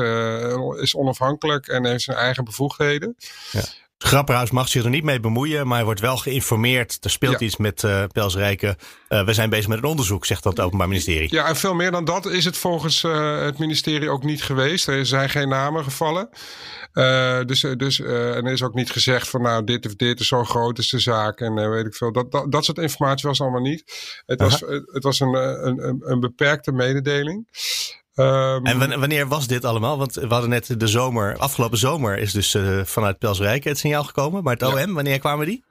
is 0.80 0.94
onafhankelijk 0.94 1.66
en 1.66 1.86
heeft 1.86 2.02
zijn 2.02 2.16
eigen 2.16 2.44
bevoegdheden. 2.44 3.16
Ja. 3.50 3.62
Grapperhaus 4.04 4.50
mag 4.50 4.68
zich 4.68 4.84
er 4.84 4.90
niet 4.90 5.04
mee 5.04 5.20
bemoeien, 5.20 5.66
maar 5.66 5.76
hij 5.76 5.84
wordt 5.84 6.00
wel 6.00 6.16
geïnformeerd. 6.16 6.98
Er 7.00 7.10
speelt 7.10 7.40
iets 7.40 7.56
met 7.56 7.82
uh, 7.82 8.04
Pelsrijken. 8.12 8.76
Uh, 9.08 9.24
we 9.24 9.32
zijn 9.32 9.50
bezig 9.50 9.68
met 9.68 9.78
een 9.78 9.84
onderzoek, 9.84 10.26
zegt 10.26 10.42
dat 10.42 10.56
het 10.56 10.66
Openbaar 10.66 10.88
Ministerie. 10.88 11.34
Ja, 11.34 11.46
en 11.46 11.56
veel 11.56 11.74
meer 11.74 11.90
dan 11.90 12.04
dat 12.04 12.26
is 12.26 12.44
het 12.44 12.56
volgens 12.56 13.02
uh, 13.02 13.40
het 13.40 13.58
ministerie 13.58 14.10
ook 14.10 14.22
niet 14.22 14.42
geweest. 14.42 14.88
Er 14.88 15.06
zijn 15.06 15.30
geen 15.30 15.48
namen 15.48 15.84
gevallen. 15.84 16.28
dus 17.46 17.60
dus 17.76 18.00
en 18.00 18.46
er 18.46 18.52
is 18.52 18.62
ook 18.62 18.74
niet 18.74 18.90
gezegd 18.90 19.28
van 19.28 19.42
nou, 19.42 19.64
dit 19.64 19.86
of 19.86 19.94
dit 19.94 20.20
is 20.20 20.28
zo 20.28 20.44
groot 20.44 20.78
is 20.78 20.88
de 20.88 20.98
zaak 20.98 21.40
en 21.40 21.70
weet 21.70 21.86
ik 21.86 21.94
veel. 21.94 22.12
Dat, 22.12 22.32
dat, 22.32 22.52
dat 22.52 22.64
soort 22.64 22.78
informatie 22.78 23.28
was 23.28 23.40
allemaal 23.40 23.60
niet. 23.60 23.84
Het 24.26 24.40
was, 24.40 24.60
het 24.92 25.02
was 25.02 25.20
een, 25.20 25.34
een, 25.34 26.02
een 26.04 26.20
beperkte 26.20 26.72
mededeling. 26.72 27.48
Um, 28.16 28.66
en 28.66 29.00
wanneer 29.00 29.28
was 29.28 29.46
dit 29.46 29.64
allemaal? 29.64 29.98
Want 29.98 30.14
we 30.14 30.26
hadden 30.26 30.50
net 30.50 30.80
de 30.80 30.86
zomer, 30.86 31.36
afgelopen 31.36 31.78
zomer 31.78 32.18
is 32.18 32.32
dus 32.32 32.54
uh, 32.54 32.84
vanuit 32.84 33.18
Pelsrijk 33.18 33.64
het 33.64 33.78
signaal 33.78 34.04
gekomen. 34.04 34.42
Maar 34.42 34.52
het 34.52 34.62
OM, 34.62 34.94
wanneer 34.94 35.18
kwamen 35.18 35.46
die? 35.46 35.64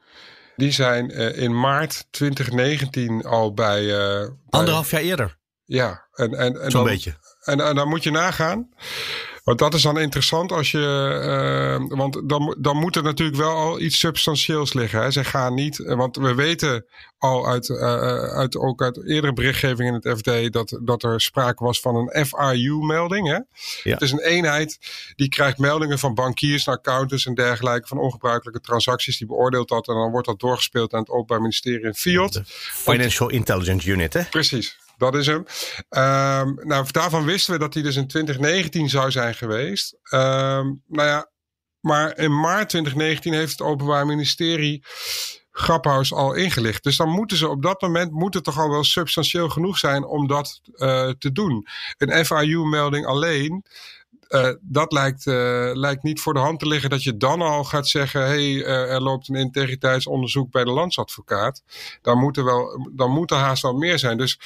Die 0.55 0.71
zijn 0.71 1.11
uh, 1.11 1.37
in 1.37 1.59
maart 1.59 2.07
2019 2.11 3.25
al 3.25 3.53
bij, 3.53 3.83
uh, 3.83 4.29
Anderhalf 4.49 4.91
jaar 4.91 5.01
eerder? 5.01 5.37
Ja. 5.65 6.07
En, 6.13 6.33
en, 6.33 6.61
en 6.61 6.71
Zo'n 6.71 6.83
beetje. 6.83 7.15
En, 7.43 7.59
en 7.59 7.75
dan 7.75 7.87
moet 7.87 8.03
je 8.03 8.11
nagaan. 8.11 8.69
Want 9.43 9.59
dat 9.59 9.73
is 9.73 9.81
dan 9.81 9.99
interessant 9.99 10.51
als 10.51 10.71
je. 10.71 11.79
Uh, 11.89 11.97
want 11.97 12.29
dan, 12.29 12.55
dan 12.59 12.77
moet 12.77 12.95
er 12.95 13.03
natuurlijk 13.03 13.37
wel 13.37 13.55
al 13.55 13.79
iets 13.79 13.99
substantieels 13.99 14.73
liggen. 14.73 15.01
Hè. 15.01 15.11
Ze 15.11 15.23
gaan 15.23 15.53
niet. 15.53 15.77
Want 15.77 16.15
we 16.15 16.33
weten 16.35 16.85
al 17.17 17.47
uit, 17.47 17.69
uh, 17.69 17.77
uit, 18.23 18.57
ook 18.57 18.81
uit 18.81 19.07
eerdere 19.07 19.33
berichtgeving 19.33 19.87
in 19.87 19.93
het 19.93 20.17
FD. 20.17 20.53
Dat, 20.53 20.79
dat 20.81 21.03
er 21.03 21.21
sprake 21.21 21.63
was 21.63 21.79
van 21.79 21.95
een 21.95 22.25
FRU-melding. 22.25 23.27
Ja. 23.27 23.45
Het 23.83 24.01
is 24.01 24.11
een 24.11 24.23
eenheid 24.23 24.77
die 25.15 25.29
krijgt 25.29 25.57
meldingen 25.57 25.99
van 25.99 26.13
bankiers 26.13 26.67
accountants 26.67 27.25
en 27.25 27.33
dergelijke. 27.33 27.87
Van 27.87 27.97
ongebruikelijke 27.97 28.61
transacties. 28.61 29.17
Die 29.17 29.27
beoordeelt 29.27 29.69
dat. 29.69 29.87
En 29.87 29.93
dan 29.93 30.11
wordt 30.11 30.27
dat 30.27 30.39
doorgespeeld 30.39 30.93
aan 30.93 30.99
het 30.99 31.09
Openbaar 31.09 31.41
Ministerie 31.41 31.85
in 31.85 31.93
FIOD. 31.93 32.41
Financial 32.71 33.29
Intelligence 33.29 33.89
Unit, 33.89 34.13
hè? 34.13 34.23
Precies. 34.23 34.81
Dat 35.03 35.15
is 35.15 35.27
hem. 35.27 35.45
Um, 35.89 36.59
nou, 36.67 36.85
daarvan 36.91 37.25
wisten 37.25 37.53
we 37.53 37.59
dat 37.59 37.73
hij 37.73 37.83
dus 37.83 37.95
in 37.95 38.07
2019 38.07 38.89
zou 38.89 39.11
zijn 39.11 39.35
geweest. 39.35 39.93
Um, 40.11 40.83
nou 40.87 41.07
ja, 41.07 41.31
maar 41.79 42.17
in 42.17 42.39
maart 42.39 42.69
2019 42.69 43.33
heeft 43.33 43.51
het 43.51 43.61
Openbaar 43.61 44.05
Ministerie 44.05 44.83
Graphuis 45.51 46.13
al 46.13 46.33
ingelicht. 46.33 46.83
Dus 46.83 46.97
dan 46.97 47.09
moeten 47.09 47.37
ze 47.37 47.49
op 47.49 47.61
dat 47.61 47.81
moment 47.81 48.11
moet 48.11 48.33
het 48.33 48.43
toch 48.43 48.59
al 48.59 48.69
wel 48.69 48.83
substantieel 48.83 49.49
genoeg 49.49 49.77
zijn 49.77 50.05
om 50.05 50.27
dat 50.27 50.61
uh, 50.75 51.09
te 51.09 51.31
doen. 51.31 51.67
Een 51.97 52.25
FIU-melding 52.25 53.05
alleen. 53.05 53.65
Uh, 54.29 54.49
dat 54.61 54.91
lijkt, 54.91 55.25
uh, 55.25 55.71
lijkt 55.73 56.03
niet 56.03 56.19
voor 56.19 56.33
de 56.33 56.39
hand 56.39 56.59
te 56.59 56.67
liggen 56.67 56.89
dat 56.89 57.03
je 57.03 57.17
dan 57.17 57.41
al 57.41 57.63
gaat 57.63 57.87
zeggen: 57.87 58.21
hey, 58.21 58.65
er 58.65 59.01
loopt 59.01 59.29
een 59.29 59.35
integriteitsonderzoek 59.35 60.51
bij 60.51 60.63
de 60.63 60.71
landsadvocaat. 60.71 61.63
Dan 62.01 62.17
moet, 62.17 62.37
er 62.37 62.45
wel, 62.45 62.89
dan 62.93 63.11
moet 63.11 63.29
haast 63.29 63.61
wel 63.61 63.73
meer 63.73 63.99
zijn. 63.99 64.17
Dus 64.17 64.39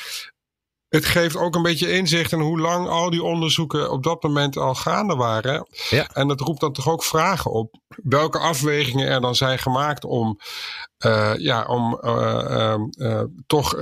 het 0.89 1.05
geeft 1.05 1.35
ook 1.35 1.55
een 1.55 1.61
beetje 1.61 1.91
inzicht 1.91 2.31
in 2.31 2.39
hoe 2.39 2.59
lang 2.59 2.87
al 2.87 3.09
die 3.09 3.23
onderzoeken 3.23 3.91
op 3.91 4.03
dat 4.03 4.23
moment 4.23 4.57
al 4.57 4.75
gaande 4.75 5.15
waren. 5.15 5.67
Ja. 5.89 6.09
En 6.13 6.27
dat 6.27 6.39
roept 6.39 6.59
dan 6.59 6.73
toch 6.73 6.89
ook 6.89 7.03
vragen 7.03 7.51
op. 7.51 7.75
Welke 8.03 8.39
afwegingen 8.39 9.07
er 9.07 9.21
dan 9.21 9.35
zijn 9.35 9.59
gemaakt 9.59 10.03
om, 10.03 10.39
uh, 11.05 11.33
ja, 11.37 11.65
om 11.65 11.99
uh, 12.01 12.75
uh, 12.97 13.23
toch 13.47 13.75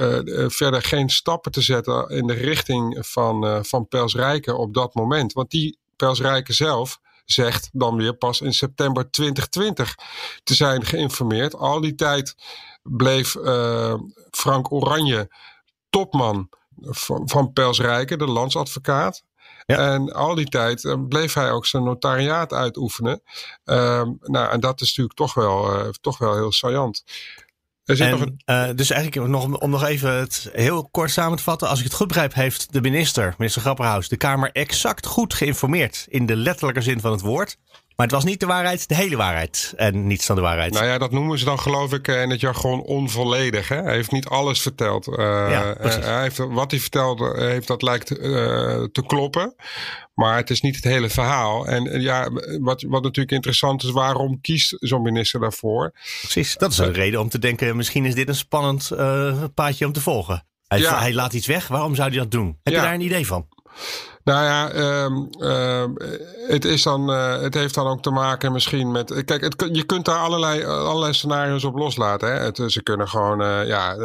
verder 0.47 0.81
geen 0.81 1.09
stappen 1.09 1.51
te 1.51 1.61
zetten 1.61 2.09
in 2.09 2.27
de 2.27 2.33
richting 2.33 2.97
van, 3.07 3.65
van 3.65 3.87
Pelsrijken 3.87 4.57
op 4.57 4.73
dat 4.73 4.93
moment. 4.93 5.33
Want 5.33 5.51
die 5.51 5.77
Pelsrijken 5.95 6.53
zelf 6.53 6.99
zegt 7.25 7.69
dan 7.71 7.95
weer 7.95 8.13
pas 8.13 8.41
in 8.41 8.53
september 8.53 9.11
2020 9.11 9.95
te 10.43 10.53
zijn 10.53 10.85
geïnformeerd. 10.85 11.55
Al 11.55 11.81
die 11.81 11.95
tijd 11.95 12.35
bleef 12.83 13.35
Frank 14.31 14.71
Oranje 14.71 15.29
topman 15.89 16.49
van, 16.81 17.29
van 17.29 17.53
Pels 17.53 17.79
Rijken, 17.79 18.17
de 18.17 18.27
landsadvocaat. 18.27 19.23
En 19.65 20.13
al 20.13 20.35
die 20.35 20.49
tijd 20.49 20.83
uh, 20.83 20.95
bleef 21.07 21.33
hij 21.33 21.51
ook 21.51 21.65
zijn 21.65 21.83
notariaat 21.83 22.53
uitoefenen. 22.53 23.21
Uh, 23.65 24.01
nou, 24.21 24.51
en 24.51 24.59
dat 24.59 24.81
is 24.81 24.87
natuurlijk 24.87 25.15
toch 25.15 25.33
wel, 25.33 25.79
uh, 25.79 25.89
toch 26.01 26.17
wel 26.17 26.35
heel 26.35 26.51
saillant. 26.51 27.03
Er 27.85 27.95
zit 27.95 28.05
en, 28.05 28.11
nog 28.11 28.21
een... 28.21 28.41
uh, 28.45 28.75
dus 28.75 28.89
eigenlijk 28.89 29.29
nog, 29.29 29.59
om 29.59 29.69
nog 29.69 29.83
even 29.83 30.11
het 30.11 30.49
heel 30.53 30.87
kort 30.91 31.11
samen 31.11 31.37
te 31.37 31.43
vatten. 31.43 31.67
Als 31.67 31.79
ik 31.79 31.85
het 31.85 31.93
goed 31.93 32.07
begrijp, 32.07 32.33
heeft 32.33 32.73
de 32.73 32.81
minister, 32.81 33.35
minister 33.37 33.61
Grapperhaus, 33.61 34.07
de 34.07 34.17
Kamer 34.17 34.51
exact 34.51 35.05
goed 35.05 35.33
geïnformeerd. 35.33 36.05
In 36.09 36.25
de 36.25 36.35
letterlijke 36.35 36.81
zin 36.81 36.99
van 36.99 37.11
het 37.11 37.21
woord. 37.21 37.57
Maar 37.95 38.05
het 38.05 38.15
was 38.15 38.23
niet 38.23 38.39
de 38.39 38.45
waarheid, 38.45 38.87
de 38.87 38.95
hele 38.95 39.15
waarheid. 39.15 39.73
En 39.75 40.07
niets 40.07 40.25
dan 40.25 40.35
de 40.35 40.41
waarheid. 40.41 40.73
Nou 40.73 40.85
ja, 40.85 40.97
dat 40.97 41.11
noemen 41.11 41.39
ze 41.39 41.45
dan 41.45 41.59
geloof 41.59 41.93
ik 41.93 42.07
in 42.07 42.29
het 42.29 42.39
jargon 42.39 42.81
onvolledig. 42.81 43.67
Hè? 43.67 43.81
Hij 43.81 43.93
heeft 43.93 44.11
niet 44.11 44.27
alles 44.27 44.61
verteld. 44.61 45.07
Uh, 45.07 45.15
ja, 45.49 45.75
hij 45.79 46.21
heeft, 46.21 46.37
wat 46.37 46.71
hij 46.71 46.79
vertelde, 46.79 47.33
heeft, 47.37 47.67
dat 47.67 47.81
lijkt 47.81 48.11
uh, 48.11 48.17
te 48.83 49.03
kloppen. 49.07 49.55
Maar 50.13 50.37
het 50.37 50.49
is 50.49 50.61
niet 50.61 50.75
het 50.75 50.83
hele 50.83 51.09
verhaal. 51.09 51.67
En 51.67 52.01
ja, 52.01 52.29
wat, 52.59 52.81
wat 52.81 53.03
natuurlijk 53.03 53.35
interessant 53.35 53.83
is, 53.83 53.91
waarom 53.91 54.41
kiest 54.41 54.75
zo'n 54.79 55.01
minister 55.01 55.39
daarvoor? 55.39 55.91
Precies, 56.21 56.55
dat 56.57 56.71
is 56.71 56.77
een 56.77 56.93
reden 56.93 57.19
om 57.19 57.29
te 57.29 57.39
denken, 57.39 57.75
misschien 57.75 58.05
is 58.05 58.15
dit 58.15 58.27
een 58.27 58.35
spannend 58.35 58.91
paadje 59.53 59.85
om 59.85 59.93
te 59.93 60.01
volgen. 60.01 60.45
Hij, 60.67 60.79
ja. 60.79 60.99
hij, 60.99 61.13
laat 61.13 61.33
iets 61.33 61.47
weg, 61.47 61.67
waarom 61.67 61.95
zou 61.95 62.09
hij 62.09 62.17
dat 62.17 62.31
doen? 62.31 62.59
Heb 62.63 62.73
je 62.73 62.79
daar 62.79 62.93
een 62.93 63.01
idee 63.01 63.27
van? 63.27 63.47
Nou 64.25 64.43
ja, 64.43 64.73
um, 65.03 65.29
uh, 65.39 65.85
het, 66.47 66.65
is 66.65 66.83
dan, 66.83 67.09
uh, 67.09 67.41
het 67.41 67.53
heeft 67.53 67.73
dan 67.73 67.87
ook 67.87 68.01
te 68.01 68.09
maken 68.09 68.51
misschien 68.51 68.91
met. 68.91 69.23
Kijk, 69.25 69.41
het, 69.41 69.69
je 69.71 69.83
kunt 69.83 70.05
daar 70.05 70.19
allerlei, 70.19 70.65
allerlei 70.65 71.13
scenario's 71.13 71.63
op 71.63 71.75
loslaten. 71.75 72.33
Hè? 72.33 72.39
Het, 72.39 72.63
ze 72.67 72.83
kunnen 72.83 73.07
gewoon 73.07 73.41
uh, 73.41 73.67
ja, 73.67 73.95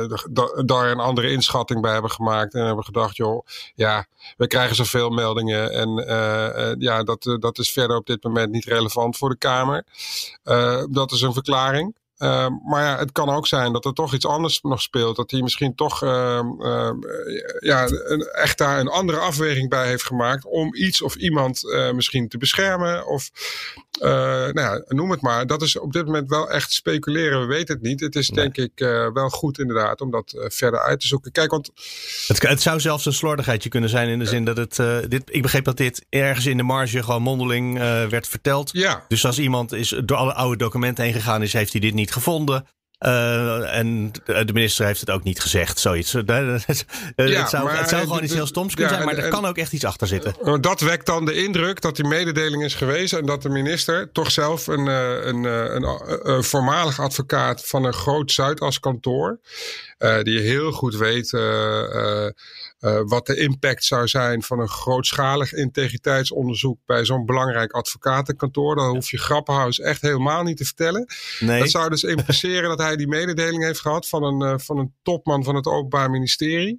daar 0.65 0.91
een 0.91 0.99
andere 0.99 1.31
inschatting 1.31 1.81
bij 1.81 1.93
hebben 1.93 2.11
gemaakt. 2.11 2.55
En 2.55 2.67
hebben 2.67 2.85
gedacht, 2.85 3.17
joh, 3.17 3.47
ja, 3.75 4.07
we 4.37 4.47
krijgen 4.47 4.77
zoveel 4.77 5.11
meldingen. 5.11 5.73
En 5.73 5.89
ja, 6.79 7.03
dat, 7.03 7.37
dat 7.41 7.59
is 7.59 7.73
verder 7.73 7.97
op 7.97 8.07
dit 8.07 8.23
moment 8.25 8.53
niet 8.53 8.65
relevant 8.65 9.17
voor 9.17 9.29
de 9.29 9.39
Kamer. 9.39 9.85
dat 10.91 11.13
is 11.13 11.21
een 11.21 11.33
verklaring. 11.33 11.95
Uh, 12.23 12.47
maar 12.65 12.83
ja, 12.83 12.99
het 12.99 13.13
kan 13.13 13.29
ook 13.29 13.47
zijn 13.47 13.73
dat 13.73 13.85
er 13.85 13.93
toch 13.93 14.15
iets 14.15 14.27
anders 14.27 14.61
nog 14.63 14.83
speelt. 14.83 15.17
Dat 15.17 15.31
hij 15.31 15.43
misschien 15.43 15.75
toch 15.75 16.03
uh, 16.03 16.41
uh, 16.59 16.91
ja, 17.59 17.89
een, 17.89 18.21
echt 18.21 18.59
daar 18.59 18.81
een 18.81 18.89
andere 18.89 19.19
afweging 19.19 19.69
bij 19.69 19.87
heeft 19.87 20.05
gemaakt. 20.05 20.45
om 20.45 20.75
iets 20.75 21.03
of 21.03 21.15
iemand 21.15 21.73
eh, 21.73 21.93
misschien 21.93 22.29
te 22.29 22.39
beschermen. 22.39 23.07
Of 23.07 23.31
eh, 24.01 24.11
nou 24.11 24.61
ja, 24.61 24.83
noem 24.87 25.11
het 25.11 25.21
maar. 25.21 25.47
Dat 25.47 25.63
is 25.63 25.79
op 25.79 25.93
dit 25.93 26.05
moment 26.07 26.29
wel 26.29 26.51
echt 26.51 26.73
speculeren. 26.73 27.41
We 27.41 27.47
weten 27.47 27.75
het 27.75 27.85
niet. 27.85 28.01
Het 28.01 28.17
is 28.17 28.27
denk 28.27 28.57
ik 28.57 28.73
wel 29.13 29.29
goed 29.29 29.59
inderdaad 29.59 30.01
om 30.01 30.11
dat 30.11 30.35
verder 30.49 30.81
uit 30.81 31.01
te 31.01 31.07
zoeken. 31.07 31.33
Kijk, 31.33 31.51
want. 31.51 31.71
Het, 32.27 32.43
het, 32.43 32.63
zou 32.63 32.81
zelfs 32.81 33.07
een 33.07 33.13
slordigheidje 33.13 33.69
kunnen 33.69 33.91
zijn 33.91 34.09
in 34.09 34.19
de 34.19 34.25
zin 34.25 34.45
dat 34.45 34.57
het. 34.57 34.77
dit, 35.11 35.23
ik 35.25 35.43
begreep 35.43 35.65
dat 35.65 35.77
dit 35.77 36.07
ergens 36.09 36.47
in 36.47 36.57
de 36.57 36.63
marge 36.63 37.03
gewoon 37.03 37.23
mondeling 37.23 37.79
werd 38.09 38.29
verteld. 38.29 38.71
Ja. 38.73 39.05
Dus 39.09 39.27
als 39.27 39.39
iemand 39.39 39.73
is 39.73 39.95
door 40.05 40.17
alle 40.17 40.35
oude 40.35 40.57
documenten 40.57 41.05
heen 41.05 41.13
gegaan 41.13 41.43
is, 41.43 41.53
heeft 41.53 41.73
hij 41.73 41.81
dit 41.81 41.95
niet 41.95 42.10
gevonden. 42.12 42.66
Uh, 43.07 43.77
en 43.77 44.12
de 44.25 44.53
minister 44.53 44.87
heeft 44.87 45.01
het 45.01 45.11
ook 45.11 45.23
niet 45.23 45.40
gezegd, 45.40 45.79
zoiets. 45.79 46.14
Uh, 47.16 47.38
het, 47.38 47.49
zou, 47.49 47.70
het 47.70 47.88
zou 47.88 48.03
gewoon 48.03 48.23
iets 48.23 48.33
heel 48.33 48.46
stoms 48.46 48.75
kunnen 48.75 48.92
ja, 48.92 49.03
zijn, 49.03 49.14
maar 49.14 49.25
er 49.25 49.31
kan 49.31 49.44
ook 49.44 49.57
echt 49.57 49.73
iets 49.73 49.85
achter 49.85 50.07
zitten. 50.07 50.61
Dat 50.61 50.81
wekt 50.81 51.07
dan 51.07 51.25
de 51.25 51.35
indruk 51.35 51.81
dat 51.81 51.96
die 51.96 52.07
mededeling 52.07 52.64
is 52.64 52.75
geweest 52.75 53.12
en 53.12 53.27
dat 53.27 53.42
de 53.42 53.49
minister 53.49 54.12
toch 54.12 54.31
zelf 54.31 54.66
een, 54.66 54.87
een, 54.87 55.44
een, 55.44 56.01
een 56.23 56.44
voormalig 56.44 57.01
advocaat 57.01 57.66
van 57.66 57.85
een 57.85 57.92
groot 57.92 58.33
Zuidas 58.33 58.81
kantoor, 58.81 59.40
uh, 59.99 60.23
die 60.23 60.40
heel 60.40 60.73
goed 60.73 60.96
weet 60.96 61.33
uh, 61.33 62.29
wat 63.05 63.27
de 63.27 63.37
impact 63.37 63.85
zou 63.85 64.09
zijn 64.09 64.43
van 64.43 64.61
een 64.61 64.69
grootschalig 64.69 65.53
integriteitsonderzoek 65.53 66.79
bij 66.87 67.05
zo'n 67.05 67.27
belangrijk 67.27 67.73
advocatenkantoor. 67.73 68.77
Dan 68.77 68.88
hoef 68.88 69.11
je 69.11 69.19
Grappenhuis 69.19 69.79
echt 69.79 70.03
helemaal 70.03 70.43
niet 70.43 70.57
te 70.57 70.64
vertellen. 70.64 71.07
Nee. 71.40 71.61
Dat 71.61 71.71
zou 71.71 71.90
dus 71.90 72.03
impliceren 72.03 72.69
dat 72.69 72.79
hij 72.79 72.97
die 72.97 73.09
mededeling 73.09 73.64
heeft 73.64 73.81
gehad 73.81 74.09
van 74.09 74.23
een, 74.23 74.53
uh, 74.53 74.59
van 74.59 74.79
een 74.79 74.95
topman 75.03 75.45
van 75.45 75.55
het 75.55 75.66
Openbaar 75.66 76.11
Ministerie. 76.11 76.79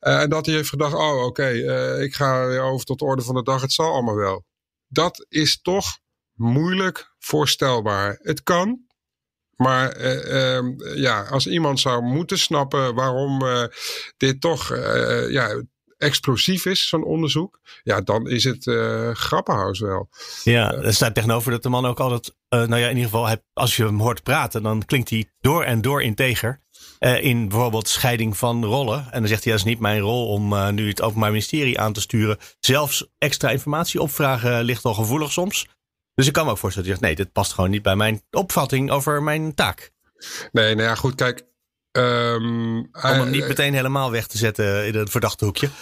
Uh, 0.00 0.20
en 0.20 0.30
dat 0.30 0.46
hij 0.46 0.54
heeft 0.54 0.68
gedacht: 0.68 0.94
oh, 0.94 1.16
oké, 1.16 1.24
okay, 1.24 2.02
ik 2.02 2.14
ga 2.14 2.46
weer 2.46 2.62
over 2.62 2.86
tot 2.86 2.98
de 2.98 3.04
orde 3.04 3.22
van 3.22 3.34
de 3.34 3.42
dag. 3.42 3.60
Het 3.60 3.72
zal 3.72 3.92
allemaal 3.92 4.16
wel. 4.16 4.44
Dat 4.88 5.26
is 5.28 5.60
toch 5.62 5.98
moeilijk 6.34 7.14
voorstelbaar. 7.18 8.18
Het 8.22 8.42
kan, 8.42 8.80
maar 9.58 9.90
eh, 9.90 10.56
ehm, 10.56 10.72
ja, 10.94 11.22
als 11.22 11.46
iemand 11.46 11.80
zou 11.80 12.02
moeten 12.02 12.38
snappen 12.38 12.94
waarom 12.94 13.42
uh, 13.42 13.64
dit 14.16 14.40
toch 14.40 14.72
uh, 14.72 15.30
ja, 15.30 15.62
explosief 15.96 16.66
is, 16.66 16.88
zo'n 16.88 17.04
onderzoek, 17.04 17.60
ja, 17.82 18.00
dan 18.00 18.28
is 18.28 18.44
het 18.44 18.64
Grappenhuis 19.12 19.80
wel. 19.80 20.08
Ja, 20.44 20.72
er 20.72 20.94
staat 20.94 21.14
tegenover 21.14 21.50
dat 21.50 21.62
de 21.62 21.68
man 21.68 21.86
ook 21.86 22.00
altijd, 22.00 22.34
nou 22.48 22.76
ja, 22.76 22.88
in 22.88 22.96
ieder 22.96 23.10
geval, 23.10 23.36
als 23.52 23.76
je 23.76 23.84
hem 23.84 24.00
hoort 24.00 24.22
praten, 24.22 24.62
dan 24.62 24.84
klinkt 24.84 25.10
hij 25.10 25.30
door 25.40 25.64
en 25.64 25.80
door 25.80 26.02
integer. 26.02 26.62
in 26.98 27.48
bijvoorbeeld 27.48 27.88
scheiding 27.88 28.36
van 28.36 28.64
rollen. 28.64 29.06
En 29.10 29.18
dan 29.18 29.28
zegt 29.28 29.44
hij, 29.44 29.52
dat 29.52 29.60
is 29.60 29.68
niet 29.68 29.80
mijn 29.80 30.00
rol 30.00 30.28
om 30.28 30.74
nu 30.74 30.88
het 30.88 31.02
Openbaar 31.02 31.30
Ministerie 31.30 31.80
aan 31.80 31.92
te 31.92 32.00
sturen. 32.00 32.38
Zelfs 32.60 33.06
extra 33.18 33.50
informatie 33.50 34.02
opvragen 34.02 34.64
ligt 34.64 34.84
al 34.84 34.94
gevoelig 34.94 35.32
soms. 35.32 35.66
Dus 36.18 36.26
ik 36.26 36.32
kan 36.32 36.44
me 36.44 36.50
ook 36.50 36.58
voorstellen 36.58 36.88
dat 36.88 36.98
je 36.98 37.04
zegt, 37.04 37.16
nee, 37.16 37.24
dit 37.24 37.34
past 37.34 37.52
gewoon 37.52 37.70
niet 37.70 37.82
bij 37.82 37.96
mijn 37.96 38.22
opvatting 38.30 38.90
over 38.90 39.22
mijn 39.22 39.54
taak. 39.54 39.90
Nee, 40.52 40.74
nou 40.74 40.88
ja, 40.88 40.94
goed, 40.94 41.14
kijk. 41.14 41.42
Um, 41.92 42.78
Om 42.78 42.90
hem 42.92 43.30
niet 43.30 43.48
meteen 43.48 43.74
helemaal 43.74 44.10
weg 44.10 44.26
te 44.26 44.38
zetten 44.38 44.86
in 44.86 44.94
het 44.94 45.10
verdachte 45.10 45.44
hoekje. 45.44 45.68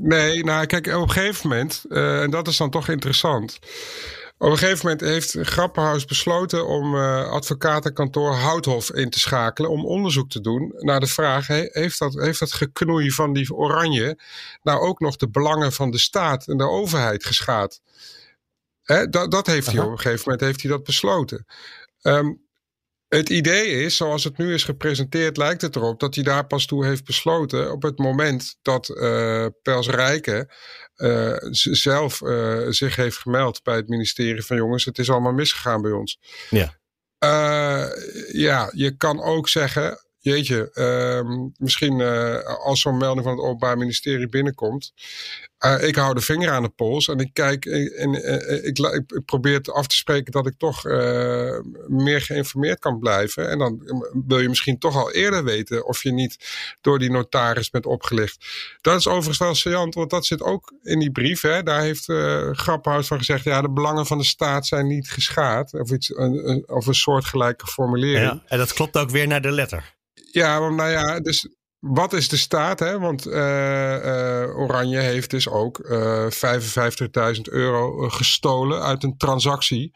Nee, 0.00 0.44
nou 0.44 0.66
kijk, 0.66 0.86
op 0.86 1.02
een 1.02 1.10
gegeven 1.10 1.48
moment, 1.48 1.84
uh, 1.88 2.22
en 2.22 2.30
dat 2.30 2.48
is 2.48 2.56
dan 2.56 2.70
toch 2.70 2.88
interessant. 2.88 3.58
Op 4.38 4.50
een 4.50 4.58
gegeven 4.58 4.78
moment 4.82 5.00
heeft 5.00 5.36
Grappenhuis 5.40 6.04
besloten 6.04 6.66
om 6.66 6.94
uh, 6.94 7.30
advocatenkantoor 7.30 8.34
Houthof 8.34 8.92
in 8.92 9.10
te 9.10 9.18
schakelen 9.18 9.70
om 9.70 9.86
onderzoek 9.86 10.30
te 10.30 10.40
doen 10.40 10.72
naar 10.76 11.00
de 11.00 11.06
vraag: 11.06 11.46
heeft 11.46 11.98
dat, 11.98 12.14
heeft 12.14 12.38
dat 12.38 12.52
geknoei 12.52 13.10
van 13.10 13.32
die 13.32 13.54
oranje 13.54 14.18
nou 14.62 14.80
ook 14.80 15.00
nog 15.00 15.16
de 15.16 15.28
belangen 15.28 15.72
van 15.72 15.90
de 15.90 15.98
staat 15.98 16.46
en 16.46 16.56
de 16.56 16.68
overheid 16.68 17.24
geschaad? 17.24 17.80
Dat, 19.10 19.30
dat 19.30 19.46
heeft 19.46 19.66
hij 19.66 19.78
op 19.78 19.90
een 19.90 19.98
gegeven 19.98 20.22
moment 20.24 20.40
heeft 20.40 20.62
hij 20.62 20.70
dat 20.70 20.82
besloten. 20.82 21.46
Um, 22.02 22.46
het 23.08 23.28
idee 23.28 23.66
is, 23.66 23.96
zoals 23.96 24.24
het 24.24 24.38
nu 24.38 24.54
is 24.54 24.64
gepresenteerd, 24.64 25.36
lijkt 25.36 25.62
het 25.62 25.76
erop 25.76 26.00
dat 26.00 26.14
hij 26.14 26.24
daar 26.24 26.46
pas 26.46 26.66
toe 26.66 26.86
heeft 26.86 27.04
besloten 27.04 27.72
op 27.72 27.82
het 27.82 27.98
moment 27.98 28.58
dat 28.62 28.88
uh, 28.88 29.46
Pels 29.62 29.88
Rijken 29.88 30.52
uh, 30.96 31.36
zelf 31.70 32.20
uh, 32.20 32.66
zich 32.68 32.96
heeft 32.96 33.16
gemeld 33.16 33.62
bij 33.62 33.76
het 33.76 33.88
ministerie 33.88 34.42
van 34.42 34.56
jongens, 34.56 34.84
het 34.84 34.98
is 34.98 35.10
allemaal 35.10 35.32
misgegaan 35.32 35.82
bij 35.82 35.92
ons. 35.92 36.18
Ja. 36.50 36.76
ja, 38.32 38.70
je 38.74 38.96
kan 38.96 39.22
ook 39.22 39.48
zeggen, 39.48 40.07
jeetje, 40.28 40.70
uh, 40.74 41.46
misschien 41.56 41.98
uh, 41.98 42.44
als 42.64 42.80
zo'n 42.80 42.96
melding 42.96 43.26
van 43.26 43.36
het 43.36 43.44
Openbaar 43.44 43.78
Ministerie 43.78 44.28
binnenkomt. 44.28 44.92
Uh, 45.66 45.88
ik 45.88 45.96
hou 45.96 46.14
de 46.14 46.20
vinger 46.20 46.50
aan 46.50 46.62
de 46.62 46.68
pols 46.68 47.08
en 47.08 47.18
ik 47.18 47.30
kijk 47.32 47.64
en, 47.64 48.14
uh, 48.14 48.64
ik, 48.64 48.78
ik, 48.78 49.24
probeer 49.24 49.54
het 49.54 49.72
af 49.72 49.86
te 49.86 49.96
spreken 49.96 50.32
dat 50.32 50.46
ik 50.46 50.54
toch 50.58 50.84
meer 51.86 52.20
geïnformeerd 52.20 52.78
kan 52.78 52.98
blijven. 52.98 53.50
En 53.50 53.58
dan 53.58 53.82
wil 54.26 54.38
je 54.38 54.48
misschien 54.48 54.78
toch 54.78 54.96
al 54.96 55.12
eerder 55.12 55.44
weten 55.44 55.86
of 55.86 56.02
je 56.02 56.12
niet 56.12 56.36
door 56.80 56.98
die 56.98 57.10
notaris 57.10 57.70
bent 57.70 57.86
opgelicht. 57.86 58.46
Dat 58.80 58.98
is 58.98 59.06
overigens 59.06 59.38
wel 59.38 59.54
saillant, 59.54 59.94
want 59.94 60.10
dat 60.10 60.26
zit 60.26 60.42
ook 60.42 60.72
in 60.82 60.98
die 60.98 61.12
brief. 61.12 61.40
Hè. 61.40 61.62
Daar 61.62 61.80
heeft 61.80 62.04
Grappenhuis 62.52 63.06
van 63.06 63.18
gezegd, 63.18 63.44
ja, 63.44 63.62
de 63.62 63.70
belangen 63.70 64.06
van 64.06 64.18
de 64.18 64.24
staat 64.24 64.66
zijn 64.66 64.86
niet 64.86 65.10
geschaad. 65.10 65.74
Of, 65.74 65.90
iets, 65.90 66.16
een, 66.16 66.64
of 66.66 66.86
een 66.86 66.94
soortgelijke 66.94 67.66
formulering. 67.66 68.32
Ja, 68.32 68.42
en 68.46 68.58
dat 68.58 68.72
klopt 68.72 68.96
ook 68.96 69.10
weer 69.10 69.26
naar 69.26 69.42
de 69.42 69.50
letter. 69.50 69.96
Ja, 70.30 70.68
nou 70.68 70.90
ja, 70.90 71.20
dus 71.20 71.48
wat 71.78 72.12
is 72.12 72.28
de 72.28 72.36
staat? 72.36 72.78
Hè? 72.78 72.98
Want 72.98 73.26
uh, 73.26 73.34
uh, 73.34 74.58
Oranje 74.58 74.98
heeft 74.98 75.30
dus 75.30 75.48
ook 75.48 75.78
uh, 75.78 76.26
55.000 77.34 77.40
euro 77.42 78.08
gestolen 78.08 78.82
uit 78.82 79.02
een 79.02 79.16
transactie. 79.16 79.92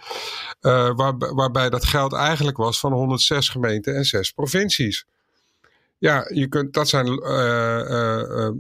Waar, 0.61 1.15
waarbij 1.19 1.71
dat 1.71 1.85
geld 1.85 2.13
eigenlijk 2.13 2.57
was 2.57 2.81
van 2.81 2.93
106 2.93 3.49
gemeenten 3.49 3.95
en 3.95 4.05
6 4.05 4.31
provincies. 4.31 5.05
Ja, 5.99 6.31
je 6.35 6.49
kunt, 6.49 6.75
dat 6.75 6.89
zijn 6.89 7.07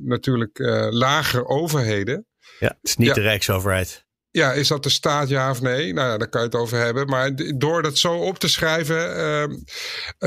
natuurlijk 0.04 0.58
lagere 0.90 1.46
overheden. 1.46 2.26
Ja, 2.58 2.68
het 2.68 2.78
is 2.82 2.96
niet 2.96 3.08
ja. 3.08 3.14
de 3.14 3.20
Rijksoverheid. 3.20 4.01
Ja, 4.33 4.53
is 4.53 4.68
dat 4.68 4.83
de 4.83 4.88
staat 4.88 5.29
ja 5.29 5.51
of 5.51 5.61
nee? 5.61 5.92
Nou 5.92 6.09
ja, 6.09 6.18
daar 6.18 6.29
kan 6.29 6.40
je 6.40 6.47
het 6.47 6.57
over 6.57 6.79
hebben. 6.79 7.07
Maar 7.07 7.31
door 7.57 7.83
dat 7.83 7.99
zo 7.99 8.14
op 8.14 8.38
te 8.38 8.49
schrijven, 8.49 9.16
uh, 9.16 9.57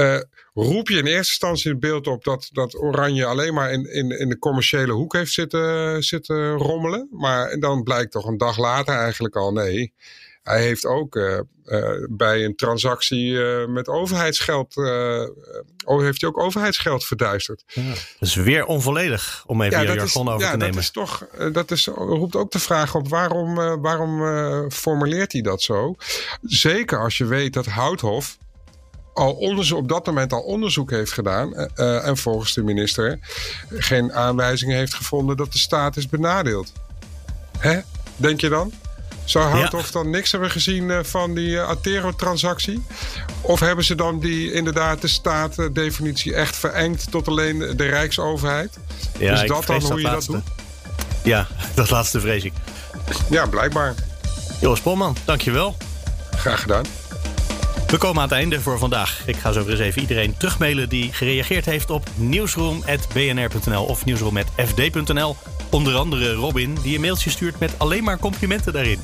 uh, 0.03 0.21
roep 0.53 0.87
je 0.89 0.97
in 0.97 1.05
eerste 1.05 1.15
instantie 1.15 1.71
het 1.71 1.79
beeld 1.79 2.07
op 2.07 2.23
dat, 2.23 2.49
dat 2.51 2.75
Oranje 2.75 3.25
alleen 3.25 3.53
maar 3.53 3.71
in, 3.71 3.93
in, 3.93 4.09
in 4.19 4.29
de 4.29 4.39
commerciële 4.39 4.91
hoek 4.91 5.13
heeft 5.13 5.31
zitten, 5.31 6.03
zitten 6.03 6.51
rommelen. 6.51 7.07
Maar 7.11 7.59
dan 7.59 7.83
blijkt 7.83 8.11
toch 8.11 8.25
een 8.25 8.37
dag 8.37 8.57
later 8.57 8.95
eigenlijk 8.95 9.35
al 9.35 9.51
nee. 9.51 9.93
Hij 10.45 10.61
heeft 10.61 10.85
ook 10.85 11.15
uh, 11.15 11.39
uh, 11.65 12.05
bij 12.09 12.45
een 12.45 12.55
transactie 12.55 13.31
uh, 13.31 13.67
met 13.67 13.87
overheidsgeld, 13.87 14.75
heeft 15.85 16.21
hij 16.21 16.29
ook 16.29 16.39
overheidsgeld 16.39 17.05
verduisterd. 17.05 17.63
Ja, 17.67 17.89
dat 17.89 17.97
is 18.19 18.35
weer 18.35 18.65
onvolledig, 18.65 19.43
om 19.47 19.61
even 19.61 19.81
ja, 19.81 19.91
je 19.91 19.97
jargon 19.97 20.29
over 20.29 20.41
ja, 20.41 20.51
te 20.51 20.57
nemen. 20.57 20.73
Dat, 20.73 20.83
is 20.83 20.91
toch, 20.91 21.27
dat 21.51 21.71
is, 21.71 21.85
roept 21.85 22.35
ook 22.35 22.51
de 22.51 22.59
vraag 22.59 22.95
op 22.95 23.07
waarom, 23.07 23.55
waarom 23.81 24.71
formuleert 24.71 25.31
hij 25.31 25.41
dat 25.41 25.61
zo? 25.61 25.95
Zeker 26.41 26.99
als 26.99 27.17
je 27.17 27.25
weet 27.25 27.53
dat 27.53 27.65
Houthof 27.65 28.37
al 29.13 29.33
onderzoek, 29.33 29.77
op 29.77 29.89
dat 29.89 30.05
moment 30.05 30.33
al 30.33 30.41
onderzoek 30.41 30.91
heeft 30.91 31.11
gedaan 31.11 31.53
uh, 31.75 32.07
en 32.07 32.17
volgens 32.17 32.53
de 32.53 32.63
minister 32.63 33.19
geen 33.69 34.13
aanwijzingen 34.13 34.77
heeft 34.77 34.93
gevonden 34.93 35.37
dat 35.37 35.51
de 35.51 35.57
staat 35.57 35.97
is 35.97 36.09
benadeeld. 36.09 36.71
Hè? 37.57 37.79
Denk 38.15 38.41
je 38.41 38.49
dan? 38.49 38.73
Zou 39.25 39.49
Houthoff 39.49 39.91
dan 39.91 40.09
niks 40.09 40.31
hebben 40.31 40.51
gezien 40.51 40.89
uh, 40.89 40.99
van 41.01 41.33
die 41.33 41.49
uh, 41.49 41.67
Atero-transactie? 41.67 42.83
Of 43.41 43.59
hebben 43.59 43.85
ze 43.85 43.95
dan 43.95 44.19
die 44.19 44.51
inderdaad 44.51 45.01
de 45.01 45.07
staatdefinitie 45.07 46.33
echt 46.33 46.55
verengd 46.55 47.11
tot 47.11 47.27
alleen 47.27 47.59
de 47.59 47.85
Rijksoverheid? 47.85 48.77
Ja, 49.19 49.41
is 49.41 49.47
dat 49.47 49.65
dan 49.65 49.81
hoe 49.81 50.01
je 50.01 50.09
dat 50.09 50.25
doet? 50.25 50.43
Ja, 51.23 51.47
dat 51.75 51.89
laatste 51.89 52.19
vrees 52.19 52.43
ik. 52.43 52.53
Ja, 53.29 53.45
blijkbaar. 53.45 53.93
Joris 54.61 54.79
Polman, 54.79 55.17
dankjewel. 55.25 55.77
Graag 56.35 56.61
gedaan. 56.61 56.85
We 57.87 57.97
komen 57.97 58.21
aan 58.21 58.27
het 58.27 58.37
einde 58.37 58.61
voor 58.61 58.77
vandaag. 58.77 59.21
Ik 59.25 59.35
ga 59.35 59.51
zo 59.51 59.63
weer 59.63 59.71
eens 59.71 59.79
even 59.79 60.01
iedereen 60.01 60.37
terugmailen 60.37 60.89
die 60.89 61.13
gereageerd 61.13 61.65
heeft 61.65 61.89
op 61.89 62.09
nieuwsroom.bnr.nl 62.15 63.83
of 63.83 64.05
nieuwsroom.fd.nl. 64.05 65.35
Onder 65.69 65.95
andere 65.95 66.33
Robin, 66.33 66.77
die 66.81 66.95
een 66.95 67.01
mailtje 67.01 67.29
stuurt 67.29 67.59
met 67.59 67.73
alleen 67.77 68.03
maar 68.03 68.19
complimenten 68.19 68.73
daarin. 68.73 68.99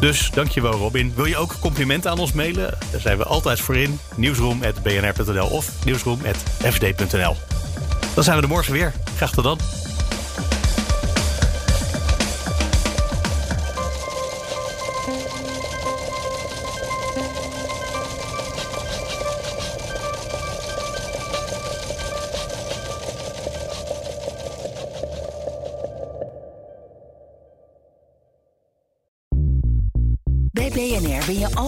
Dus 0.00 0.30
dankjewel 0.30 0.72
Robin. 0.72 1.12
Wil 1.14 1.24
je 1.24 1.36
ook 1.36 1.54
complimenten 1.60 2.10
aan 2.10 2.18
ons 2.18 2.32
mailen? 2.32 2.78
Daar 2.90 3.00
zijn 3.00 3.18
we 3.18 3.24
altijd 3.24 3.60
voor 3.60 3.76
in. 3.76 3.98
Nieuwsroom.bnr.nl 4.16 5.46
of 5.46 5.84
nieuwsroom.fd.nl. 5.84 7.36
Dan 8.14 8.24
zijn 8.24 8.36
we 8.36 8.42
er 8.42 8.48
morgen 8.48 8.72
weer. 8.72 8.92
Graag 9.16 9.32
tot 9.32 9.44
dan. 9.44 9.58